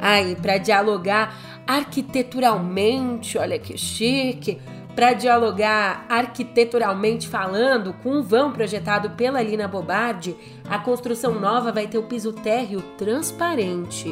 Aí, 0.00 0.34
para 0.34 0.56
dialogar 0.56 1.62
arquiteturalmente, 1.66 3.36
olha 3.36 3.58
que 3.58 3.76
chique, 3.76 4.58
para 4.94 5.12
dialogar 5.12 6.04
arquiteturalmente 6.08 7.28
falando 7.28 7.92
com 8.02 8.18
o 8.18 8.22
vão 8.22 8.52
projetado 8.52 9.10
pela 9.10 9.42
Lina 9.42 9.68
Bobardi, 9.68 10.36
a 10.68 10.78
construção 10.78 11.38
nova 11.38 11.70
vai 11.70 11.86
ter 11.86 11.98
o 11.98 12.02
piso 12.02 12.32
térreo 12.32 12.82
transparente. 12.96 14.08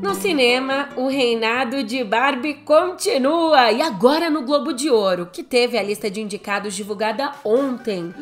No 0.00 0.14
cinema, 0.14 0.88
o 0.96 1.08
reinado 1.08 1.82
de 1.82 2.04
Barbie 2.04 2.54
continua 2.54 3.72
e 3.72 3.80
agora 3.80 4.28
no 4.28 4.42
Globo 4.42 4.72
de 4.72 4.90
Ouro, 4.90 5.26
que 5.32 5.42
teve 5.42 5.78
a 5.78 5.82
lista 5.82 6.10
de 6.10 6.20
indicados 6.20 6.74
divulgada 6.74 7.32
ontem. 7.44 8.12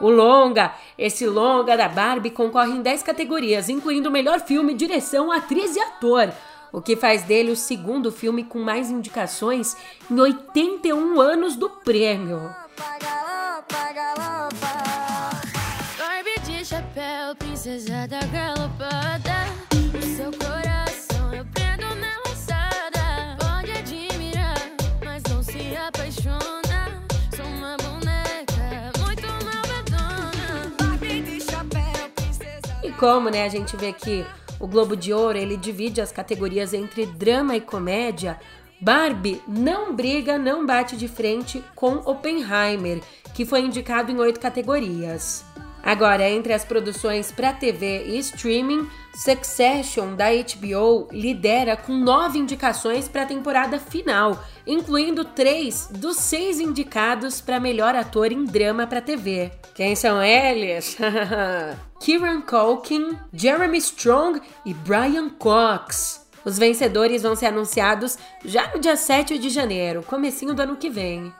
O 0.00 0.08
longa, 0.08 0.74
esse 0.96 1.26
longa 1.26 1.76
da 1.76 1.88
Barbie 1.88 2.30
concorre 2.30 2.72
em 2.72 2.82
10 2.82 3.02
categorias, 3.02 3.68
incluindo 3.68 4.10
melhor 4.10 4.40
filme, 4.40 4.74
direção, 4.74 5.30
atriz 5.30 5.76
e 5.76 5.80
ator, 5.80 6.32
o 6.72 6.80
que 6.80 6.96
faz 6.96 7.22
dele 7.22 7.50
o 7.50 7.56
segundo 7.56 8.10
filme 8.10 8.44
com 8.44 8.60
mais 8.60 8.90
indicações 8.90 9.76
em 10.10 10.18
81 10.18 11.20
anos 11.20 11.56
do 11.56 11.68
prêmio. 11.68 12.40
Como, 33.00 33.30
né, 33.30 33.44
a 33.44 33.48
gente 33.48 33.78
vê 33.78 33.94
que 33.94 34.26
o 34.60 34.66
Globo 34.66 34.94
de 34.94 35.10
Ouro, 35.10 35.38
ele 35.38 35.56
divide 35.56 36.02
as 36.02 36.12
categorias 36.12 36.74
entre 36.74 37.06
drama 37.06 37.56
e 37.56 37.60
comédia. 37.60 38.38
Barbie 38.78 39.40
não 39.48 39.94
briga, 39.94 40.36
não 40.36 40.66
bate 40.66 40.98
de 40.98 41.08
frente 41.08 41.64
com 41.74 41.94
Oppenheimer, 42.04 43.00
que 43.32 43.46
foi 43.46 43.62
indicado 43.62 44.12
em 44.12 44.18
oito 44.18 44.38
categorias. 44.38 45.42
Agora, 45.82 46.28
entre 46.28 46.52
as 46.52 46.64
produções 46.64 47.32
para 47.32 47.52
TV 47.52 48.04
e 48.06 48.18
streaming, 48.18 48.88
Succession 49.14 50.14
da 50.14 50.26
HBO 50.30 51.08
lidera 51.10 51.76
com 51.76 51.92
nove 51.92 52.38
indicações 52.38 53.08
para 53.08 53.22
a 53.22 53.26
temporada 53.26 53.78
final, 53.78 54.44
incluindo 54.66 55.24
três 55.24 55.88
dos 55.90 56.16
seis 56.16 56.60
indicados 56.60 57.40
para 57.40 57.58
melhor 57.58 57.94
ator 57.94 58.30
em 58.30 58.44
drama 58.44 58.86
para 58.86 59.00
TV. 59.00 59.50
Quem 59.74 59.96
são 59.96 60.22
eles? 60.22 60.96
Kieran 61.98 62.42
Culkin, 62.42 63.18
Jeremy 63.32 63.78
Strong 63.78 64.40
e 64.64 64.72
Brian 64.72 65.28
Cox. 65.30 66.26
Os 66.44 66.58
vencedores 66.58 67.22
vão 67.22 67.36
ser 67.36 67.46
anunciados 67.46 68.16
já 68.44 68.72
no 68.72 68.80
dia 68.80 68.96
7 68.96 69.38
de 69.38 69.50
janeiro, 69.50 70.02
comecinho 70.02 70.54
do 70.54 70.62
ano 70.62 70.76
que 70.76 70.88
vem. 70.88 71.32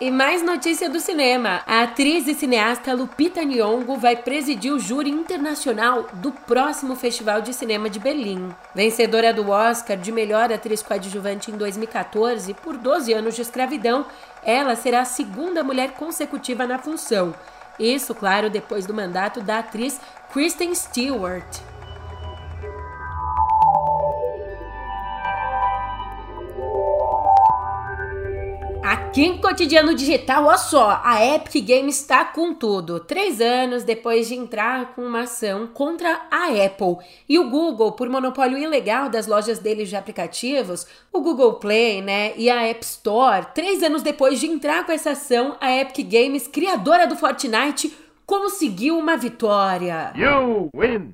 E 0.00 0.10
mais 0.10 0.42
notícia 0.42 0.88
do 0.88 0.98
cinema. 0.98 1.60
A 1.66 1.82
atriz 1.82 2.26
e 2.26 2.32
cineasta 2.32 2.94
Lupita 2.94 3.44
Nyong'o 3.44 3.98
vai 3.98 4.16
presidir 4.16 4.72
o 4.72 4.78
júri 4.78 5.10
internacional 5.10 6.06
do 6.14 6.32
próximo 6.32 6.96
Festival 6.96 7.42
de 7.42 7.52
Cinema 7.52 7.90
de 7.90 7.98
Berlim. 7.98 8.48
Vencedora 8.74 9.30
do 9.30 9.50
Oscar 9.50 9.98
de 9.98 10.10
melhor 10.10 10.50
atriz 10.50 10.82
coadjuvante 10.82 11.50
em 11.50 11.54
2014 11.54 12.54
por 12.54 12.78
12 12.78 13.12
anos 13.12 13.36
de 13.36 13.42
escravidão, 13.42 14.06
ela 14.42 14.74
será 14.74 15.02
a 15.02 15.04
segunda 15.04 15.62
mulher 15.62 15.90
consecutiva 15.90 16.66
na 16.66 16.78
função. 16.78 17.34
Isso, 17.78 18.14
claro, 18.14 18.48
depois 18.48 18.86
do 18.86 18.94
mandato 18.94 19.42
da 19.42 19.58
atriz 19.58 20.00
Kristen 20.32 20.74
Stewart. 20.74 21.44
Aqui 29.10 29.22
em 29.22 29.38
Cotidiano 29.38 29.92
Digital, 29.92 30.44
olha 30.44 30.56
só, 30.56 31.00
a 31.02 31.34
Epic 31.34 31.66
Games 31.66 32.00
está 32.00 32.24
com 32.24 32.54
tudo. 32.54 33.00
Três 33.00 33.40
anos 33.40 33.82
depois 33.82 34.28
de 34.28 34.36
entrar 34.36 34.94
com 34.94 35.02
uma 35.02 35.22
ação 35.22 35.66
contra 35.66 36.28
a 36.30 36.46
Apple 36.46 37.04
e 37.28 37.36
o 37.36 37.50
Google 37.50 37.90
por 37.90 38.08
monopólio 38.08 38.56
ilegal 38.56 39.08
das 39.08 39.26
lojas 39.26 39.58
deles 39.58 39.88
de 39.88 39.96
aplicativos, 39.96 40.86
o 41.12 41.20
Google 41.20 41.54
Play, 41.54 42.00
né, 42.00 42.34
e 42.36 42.48
a 42.48 42.62
App 42.68 42.84
Store. 42.84 43.46
Três 43.52 43.82
anos 43.82 44.02
depois 44.02 44.38
de 44.38 44.46
entrar 44.46 44.86
com 44.86 44.92
essa 44.92 45.10
ação, 45.10 45.56
a 45.60 45.76
Epic 45.76 46.08
Games, 46.08 46.46
criadora 46.46 47.04
do 47.08 47.16
Fortnite, 47.16 47.92
conseguiu 48.24 48.96
uma 48.96 49.16
vitória. 49.16 50.12
You 50.14 50.70
win. 50.72 51.10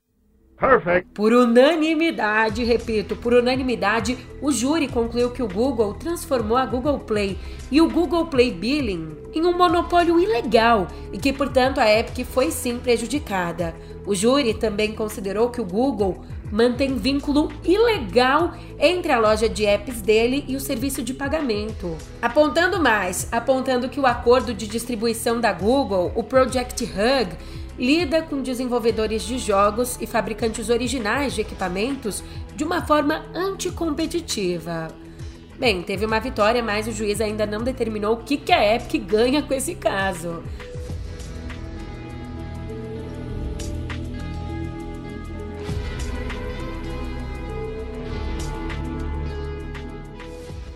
Perfect. 0.59 1.11
Por 1.13 1.33
unanimidade, 1.33 2.65
repito, 2.65 3.15
por 3.15 3.35
unanimidade, 3.35 4.17
o 4.41 4.51
júri 4.51 4.89
concluiu 4.89 5.31
que 5.31 5.43
o 5.43 5.49
Google 5.49 5.95
transformou 5.95 6.57
a 6.57 6.65
Google 6.65 7.01
Play 7.01 7.39
e 7.71 7.81
o 7.81 7.91
Google 7.91 8.27
Play 8.27 8.53
Billing 8.53 9.17
em 9.35 9.45
um 9.45 9.57
monopólio 9.57 10.19
ilegal 10.19 10.89
e 11.13 11.19
que, 11.19 11.33
portanto, 11.33 11.79
a 11.79 11.91
Epic 11.91 12.27
foi 12.27 12.51
sim 12.51 12.79
prejudicada. 12.79 13.75
O 14.07 14.15
júri 14.15 14.55
também 14.55 14.95
considerou 14.95 15.51
que 15.51 15.61
o 15.61 15.65
Google 15.65 16.25
mantém 16.51 16.97
vínculo 16.97 17.51
ilegal 17.65 18.55
entre 18.79 19.13
a 19.13 19.19
loja 19.19 19.49
de 19.49 19.67
apps 19.67 20.01
dele 20.01 20.45
e 20.49 20.57
o 20.57 20.61
serviço 20.61 21.03
de 21.03 21.13
pagamento. 21.13 21.97
Apontando 22.23 22.81
mais, 22.81 23.29
apontando 23.33 23.89
que 23.89 24.01
o 24.01 24.07
acordo 24.07 24.55
de 24.55 24.67
distribuição 24.67 25.41
da 25.41 25.53
Google, 25.53 26.13
o 26.15 26.23
Project 26.23 26.85
Hug, 26.85 27.37
lida 27.79 28.23
com 28.23 28.43
desenvolvedores 28.43 29.23
de 29.23 29.39
jogos 29.39 29.99
e 30.01 30.07
fabricantes 30.07 30.71
originais 30.71 31.35
de 31.35 31.43
equipamentos 31.43 32.23
de 32.55 32.65
uma 32.65 32.83
forma 32.87 33.25
anticompetitiva. 33.35 34.89
Bem, 35.59 35.83
teve 35.83 36.05
uma 36.05 36.21
vitória, 36.21 36.63
mas 36.63 36.87
o 36.87 36.93
juiz 36.93 37.21
ainda 37.21 37.47
não 37.47 37.63
determinou 37.63 38.15
o 38.15 38.19
que, 38.19 38.37
que 38.37 38.53
a 38.53 38.75
Epic 38.75 39.03
ganha 39.05 39.43
com 39.43 39.55
esse 39.55 39.75
caso. 39.75 40.43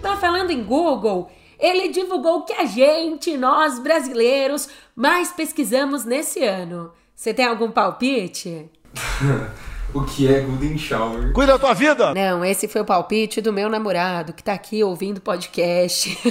Mas 0.02 0.18
falando 0.18 0.50
em 0.50 0.62
Google, 0.62 1.30
ele 1.60 1.88
divulgou 1.88 2.42
que 2.42 2.54
a 2.54 2.64
gente, 2.64 3.36
nós 3.36 3.78
brasileiros, 3.78 4.68
mais 4.96 5.30
pesquisamos 5.30 6.04
nesse 6.04 6.42
ano. 6.42 6.92
Você 7.14 7.34
tem 7.34 7.44
algum 7.44 7.70
palpite? 7.70 8.70
o 9.94 10.02
que 10.04 10.26
é 10.26 10.40
Golden 10.40 10.78
Shower? 10.78 11.32
Cuida 11.32 11.52
da 11.52 11.58
tua 11.58 11.74
vida! 11.74 12.14
Não, 12.14 12.44
esse 12.44 12.66
foi 12.66 12.80
o 12.80 12.86
palpite 12.86 13.40
do 13.40 13.52
meu 13.52 13.68
namorado, 13.68 14.32
que 14.32 14.42
tá 14.42 14.54
aqui 14.54 14.82
ouvindo 14.82 15.20
podcast. 15.20 16.18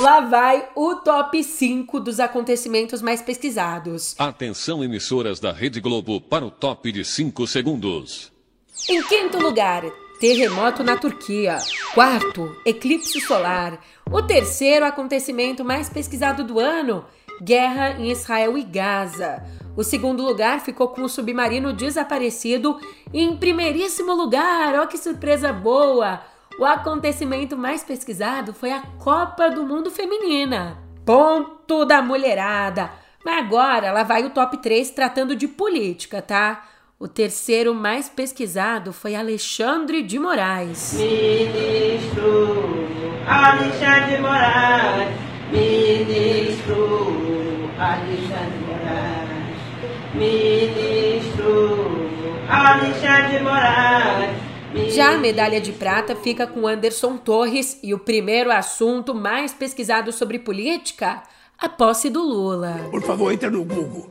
Lá 0.00 0.22
vai 0.22 0.68
o 0.74 0.96
top 0.96 1.42
5 1.44 2.00
dos 2.00 2.18
acontecimentos 2.18 3.00
mais 3.00 3.22
pesquisados. 3.22 4.16
Atenção, 4.18 4.82
emissoras 4.82 5.38
da 5.38 5.52
Rede 5.52 5.80
Globo, 5.80 6.20
para 6.20 6.44
o 6.44 6.50
top 6.50 6.90
de 6.90 7.04
5 7.04 7.46
segundos. 7.46 8.32
Em 8.88 9.00
quinto 9.04 9.38
lugar, 9.38 9.84
terremoto 10.18 10.82
na 10.82 10.96
Turquia. 10.96 11.58
Quarto, 11.92 12.56
eclipse 12.64 13.20
solar. 13.20 13.78
O 14.10 14.22
terceiro 14.22 14.84
acontecimento 14.84 15.64
mais 15.64 15.88
pesquisado 15.88 16.44
do 16.44 16.58
ano, 16.58 17.04
guerra 17.42 17.92
em 17.98 18.10
Israel 18.10 18.56
e 18.56 18.62
Gaza. 18.62 19.42
O 19.76 19.82
segundo 19.82 20.22
lugar 20.22 20.60
ficou 20.60 20.88
com 20.88 21.02
o 21.02 21.08
submarino 21.08 21.72
desaparecido. 21.72 22.78
E 23.12 23.22
em 23.22 23.36
primeiríssimo 23.36 24.14
lugar, 24.14 24.74
ó 24.78 24.86
que 24.86 24.98
surpresa 24.98 25.52
boa! 25.52 26.20
O 26.58 26.64
acontecimento 26.64 27.56
mais 27.56 27.82
pesquisado 27.82 28.54
foi 28.54 28.70
a 28.70 28.82
Copa 29.02 29.50
do 29.50 29.64
Mundo 29.64 29.90
Feminina. 29.90 30.78
Ponto 31.04 31.84
da 31.84 32.00
mulherada! 32.00 32.92
Mas 33.24 33.38
agora 33.38 33.90
lá 33.90 34.02
vai 34.02 34.24
o 34.24 34.30
top 34.30 34.58
3 34.58 34.90
tratando 34.90 35.34
de 35.34 35.48
política, 35.48 36.22
tá? 36.22 36.62
O 37.04 37.06
terceiro 37.06 37.72
mais 37.74 38.08
pesquisado 38.08 38.90
foi 38.90 39.14
Alexandre 39.14 40.02
de 40.02 40.18
Moraes. 40.18 40.94
Ministro 40.94 42.64
Alexandre 43.26 44.16
de 44.16 44.22
Moraes, 44.22 45.14
ministro 45.52 47.68
Alexandre 47.78 48.56
de 48.56 48.64
Moraes, 48.64 49.58
ministro 50.14 51.76
Alexandre 52.48 53.36
de 53.36 53.44
Moraes. 53.44 54.94
Já 54.94 55.12
a 55.12 55.18
medalha 55.18 55.60
de 55.60 55.72
prata 55.72 56.16
fica 56.16 56.46
com 56.46 56.66
Anderson 56.66 57.18
Torres 57.18 57.78
e 57.82 57.92
o 57.92 57.98
primeiro 57.98 58.50
assunto 58.50 59.14
mais 59.14 59.52
pesquisado 59.52 60.10
sobre 60.10 60.38
política, 60.38 61.22
a 61.58 61.68
posse 61.68 62.08
do 62.08 62.22
Lula. 62.22 62.88
Por 62.90 63.02
favor, 63.02 63.30
entra 63.30 63.50
no 63.50 63.62
Google. 63.62 64.10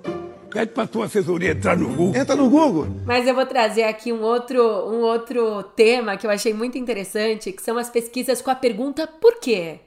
Pede 0.54 0.72
pra 0.72 0.86
tua 0.86 1.06
assessoria 1.06 1.52
entrar 1.52 1.76
no 1.76 1.90
Google. 1.90 2.22
Entra 2.22 2.36
no 2.36 2.48
Google. 2.48 2.88
Mas 3.08 3.28
eu 3.28 3.34
vou 3.34 3.46
trazer 3.46 3.84
aqui 3.84 4.14
um 4.14 4.22
outro, 4.22 4.62
um 4.62 5.02
outro 5.02 5.64
tema 5.76 6.16
que 6.16 6.28
eu 6.28 6.32
achei 6.32 6.54
muito 6.54 6.78
interessante, 6.78 7.52
que 7.52 7.62
são 7.62 7.76
as 7.78 7.90
pesquisas 7.90 8.40
com 8.40 8.52
a 8.52 8.56
pergunta 8.56 9.08
por 9.08 9.40
quê? 9.40 9.80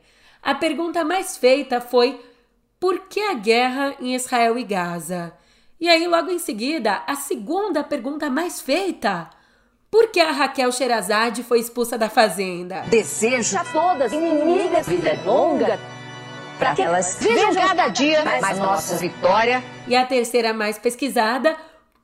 A 0.42 0.54
pergunta 0.56 1.04
mais 1.04 1.36
feita 1.36 1.80
foi 1.80 2.20
por 2.80 3.06
que 3.08 3.20
a 3.20 3.34
guerra 3.34 3.94
em 4.00 4.14
Israel 4.14 4.58
e 4.58 4.64
Gaza? 4.64 5.32
E 5.80 5.88
aí, 5.88 6.06
logo 6.08 6.30
em 6.30 6.38
seguida, 6.38 7.02
a 7.06 7.14
segunda 7.14 7.84
pergunta 7.84 8.28
mais 8.28 8.60
feita. 8.60 9.30
Por 9.88 10.08
que 10.08 10.18
a 10.18 10.32
Raquel 10.32 10.72
Sherazade 10.72 11.44
foi 11.44 11.60
expulsa 11.60 11.96
da 11.96 12.08
fazenda? 12.08 12.80
Desejo 12.88 13.56
a 13.56 13.64
todas 13.64 14.12
inimigas 14.12 14.86
vida 14.88 15.18
longa 15.24 15.78
para 16.58 16.74
que 16.74 16.82
elas 16.82 17.18
vejam 17.20 17.54
cada 17.54 17.88
dia 17.88 18.24
mais 18.24 18.58
nossa 18.58 18.96
vitória. 18.96 19.62
E 19.86 19.94
a 19.94 20.04
terceira 20.04 20.52
mais 20.52 20.78
pesquisada, 20.78 21.56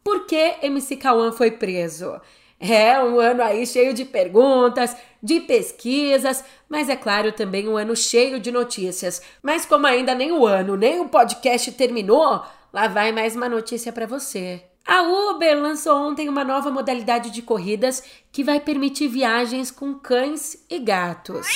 por 0.04 0.26
que 0.26 0.54
MC 0.62 0.96
Cauã 0.96 1.32
foi 1.32 1.50
preso? 1.50 2.20
É 2.58 3.02
um 3.02 3.18
ano 3.18 3.42
aí 3.42 3.66
cheio 3.66 3.92
de 3.92 4.04
perguntas, 4.04 4.96
de 5.20 5.40
pesquisas, 5.40 6.44
mas 6.68 6.88
é 6.88 6.94
claro 6.94 7.32
também 7.32 7.68
um 7.68 7.76
ano 7.76 7.96
cheio 7.96 8.38
de 8.38 8.52
notícias. 8.52 9.20
Mas 9.42 9.66
como 9.66 9.86
ainda 9.86 10.14
nem 10.14 10.30
o 10.30 10.46
ano, 10.46 10.76
nem 10.76 11.00
o 11.00 11.08
podcast 11.08 11.72
terminou, 11.72 12.40
lá 12.72 12.86
vai 12.86 13.10
mais 13.10 13.34
uma 13.34 13.48
notícia 13.48 13.92
para 13.92 14.06
você. 14.06 14.62
A 14.86 15.02
Uber 15.02 15.60
lançou 15.60 15.96
ontem 15.96 16.28
uma 16.28 16.44
nova 16.44 16.70
modalidade 16.70 17.30
de 17.30 17.42
corridas 17.42 18.02
que 18.32 18.42
vai 18.42 18.60
permitir 18.60 19.08
viagens 19.08 19.70
com 19.70 19.94
cães 19.94 20.64
e 20.68 20.78
gatos. 20.78 21.46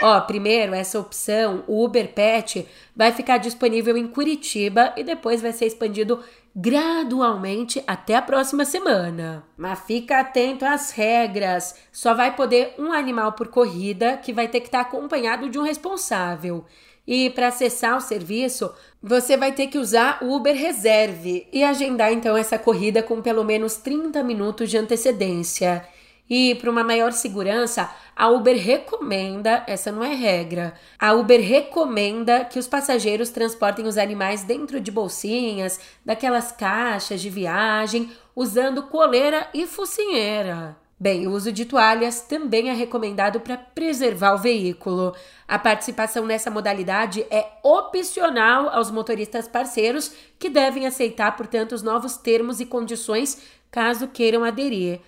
Ó, 0.00 0.20
primeiro, 0.20 0.74
essa 0.74 0.98
opção, 0.98 1.64
o 1.66 1.84
Uber 1.84 2.12
Pet, 2.12 2.68
vai 2.94 3.10
ficar 3.10 3.38
disponível 3.38 3.96
em 3.96 4.06
Curitiba 4.06 4.92
e 4.96 5.02
depois 5.02 5.42
vai 5.42 5.52
ser 5.52 5.66
expandido 5.66 6.22
gradualmente 6.54 7.82
até 7.84 8.14
a 8.14 8.22
próxima 8.22 8.64
semana. 8.64 9.44
Mas 9.56 9.80
fica 9.80 10.20
atento 10.20 10.64
às 10.64 10.92
regras. 10.92 11.74
Só 11.90 12.14
vai 12.14 12.36
poder 12.36 12.74
um 12.78 12.92
animal 12.92 13.32
por 13.32 13.48
corrida, 13.48 14.16
que 14.16 14.32
vai 14.32 14.46
ter 14.46 14.60
que 14.60 14.68
estar 14.68 14.80
acompanhado 14.80 15.50
de 15.50 15.58
um 15.58 15.62
responsável. 15.62 16.64
E 17.04 17.30
para 17.30 17.48
acessar 17.48 17.96
o 17.96 18.00
serviço, 18.00 18.72
você 19.02 19.36
vai 19.36 19.50
ter 19.50 19.66
que 19.66 19.78
usar 19.78 20.18
o 20.22 20.32
Uber 20.32 20.54
Reserve 20.54 21.48
e 21.52 21.64
agendar 21.64 22.12
então 22.12 22.36
essa 22.36 22.58
corrida 22.58 23.02
com 23.02 23.20
pelo 23.20 23.42
menos 23.42 23.76
30 23.76 24.22
minutos 24.22 24.70
de 24.70 24.78
antecedência. 24.78 25.84
E 26.28 26.54
para 26.56 26.70
uma 26.70 26.84
maior 26.84 27.12
segurança, 27.12 27.90
a 28.14 28.28
Uber 28.28 28.56
recomenda, 28.56 29.62
essa 29.66 29.90
não 29.90 30.04
é 30.04 30.14
regra, 30.14 30.74
a 30.98 31.12
Uber 31.12 31.40
recomenda 31.40 32.44
que 32.44 32.58
os 32.58 32.66
passageiros 32.66 33.30
transportem 33.30 33.86
os 33.86 33.96
animais 33.96 34.44
dentro 34.44 34.80
de 34.80 34.90
bolsinhas, 34.90 35.80
daquelas 36.04 36.52
caixas 36.52 37.20
de 37.20 37.30
viagem, 37.30 38.10
usando 38.34 38.82
coleira 38.84 39.48
e 39.54 39.66
focinheira. 39.66 40.76
Bem, 41.00 41.28
o 41.28 41.30
uso 41.30 41.52
de 41.52 41.64
toalhas 41.64 42.22
também 42.22 42.70
é 42.70 42.72
recomendado 42.72 43.38
para 43.38 43.56
preservar 43.56 44.34
o 44.34 44.38
veículo. 44.38 45.14
A 45.46 45.56
participação 45.56 46.26
nessa 46.26 46.50
modalidade 46.50 47.24
é 47.30 47.46
opcional 47.62 48.68
aos 48.68 48.90
motoristas 48.90 49.46
parceiros, 49.46 50.12
que 50.40 50.50
devem 50.50 50.88
aceitar, 50.88 51.36
portanto, 51.36 51.72
os 51.72 51.84
novos 51.84 52.16
termos 52.16 52.58
e 52.58 52.66
condições 52.66 53.40
caso 53.70 54.08
queiram 54.08 54.42
aderir. 54.42 55.00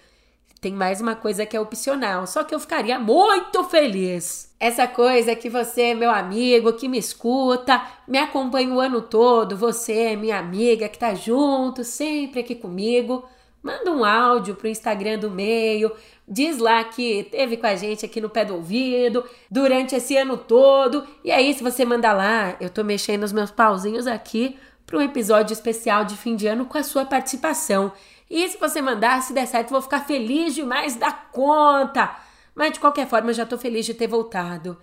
Tem 0.61 0.75
mais 0.75 1.01
uma 1.01 1.17
coisa 1.17 1.47
que 1.47 1.57
é 1.57 1.61
opcional, 1.61 2.27
só 2.27 2.45
que 2.45 2.55
eu 2.55 2.61
ficaria 2.61 2.99
muito 2.99 3.65
feliz. 3.65 4.55
Essa 4.61 4.87
coisa 4.87 5.35
que 5.35 5.49
você, 5.49 5.95
meu 5.95 6.11
amigo, 6.11 6.75
que 6.75 6.87
me 6.87 6.99
escuta, 6.99 7.83
me 8.07 8.19
acompanha 8.19 8.71
o 8.75 8.79
ano 8.79 9.01
todo, 9.01 9.57
você, 9.57 10.15
minha 10.17 10.39
amiga 10.39 10.87
que 10.87 10.99
tá 10.99 11.15
junto, 11.15 11.83
sempre 11.83 12.41
aqui 12.41 12.55
comigo, 12.55 13.25
manda 13.63 13.91
um 13.91 14.05
áudio 14.05 14.55
pro 14.55 14.69
Instagram 14.69 15.19
do 15.19 15.31
meio, 15.31 15.93
diz 16.29 16.59
lá 16.59 16.85
que 16.85 17.27
teve 17.31 17.57
com 17.57 17.67
a 17.67 17.75
gente 17.75 18.05
aqui 18.05 18.21
no 18.21 18.29
pé 18.29 18.45
do 18.45 18.55
ouvido 18.55 19.25
durante 19.51 19.97
esse 19.97 20.15
ano 20.15 20.37
todo. 20.37 21.07
E 21.25 21.31
aí, 21.31 21.55
se 21.55 21.63
você 21.63 21.87
mandar 21.87 22.13
lá, 22.13 22.55
eu 22.61 22.69
tô 22.69 22.85
mexendo 22.85 23.23
os 23.23 23.33
meus 23.33 23.51
pauzinhos 23.51 24.07
aqui 24.07 24.59
para 24.85 24.99
um 24.99 25.03
episódio 25.03 25.55
especial 25.55 26.05
de 26.05 26.19
fim 26.19 26.37
de 26.37 26.47
ano 26.47 26.67
com 26.67 26.77
a 26.77 26.83
sua 26.83 27.07
participação. 27.07 27.93
E 28.31 28.49
se 28.49 28.57
você 28.59 28.81
mandar, 28.81 29.21
se 29.23 29.33
der 29.33 29.47
certo, 29.47 29.71
vou 29.71 29.83
ficar 29.83 30.01
feliz 30.07 30.55
demais 30.55 30.95
da 30.95 31.11
conta. 31.11 32.15
Mas 32.55 32.73
de 32.73 32.81
qualquer 32.81 33.09
forma, 33.09 33.33
já 33.33 33.45
tô 33.45 33.59
feliz 33.59 33.85
de 33.85 33.93
ter 33.93 34.07
voltado. 34.07 34.79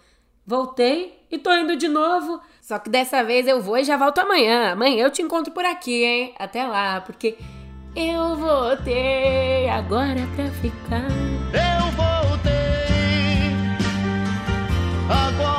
Voltei 0.45 1.25
e 1.31 1.37
tô 1.37 1.53
indo 1.53 1.77
de 1.77 1.87
novo. 1.87 2.41
Só 2.61 2.77
que 2.77 2.89
dessa 2.89 3.23
vez 3.23 3.47
eu 3.47 3.61
vou 3.61 3.77
e 3.77 3.85
já 3.85 3.95
volto 3.95 4.19
amanhã. 4.19 4.73
Amanhã 4.73 5.05
eu 5.05 5.11
te 5.11 5.21
encontro 5.21 5.53
por 5.53 5.63
aqui, 5.63 6.03
hein? 6.03 6.35
Até 6.37 6.65
lá, 6.65 6.99
porque 7.01 7.37
eu 7.95 8.35
voltei 8.35 9.69
agora 9.69 10.21
pra 10.35 10.47
ficar. 10.51 11.07
Eu 11.53 11.91
voltei 11.91 12.53
agora. 15.09 15.56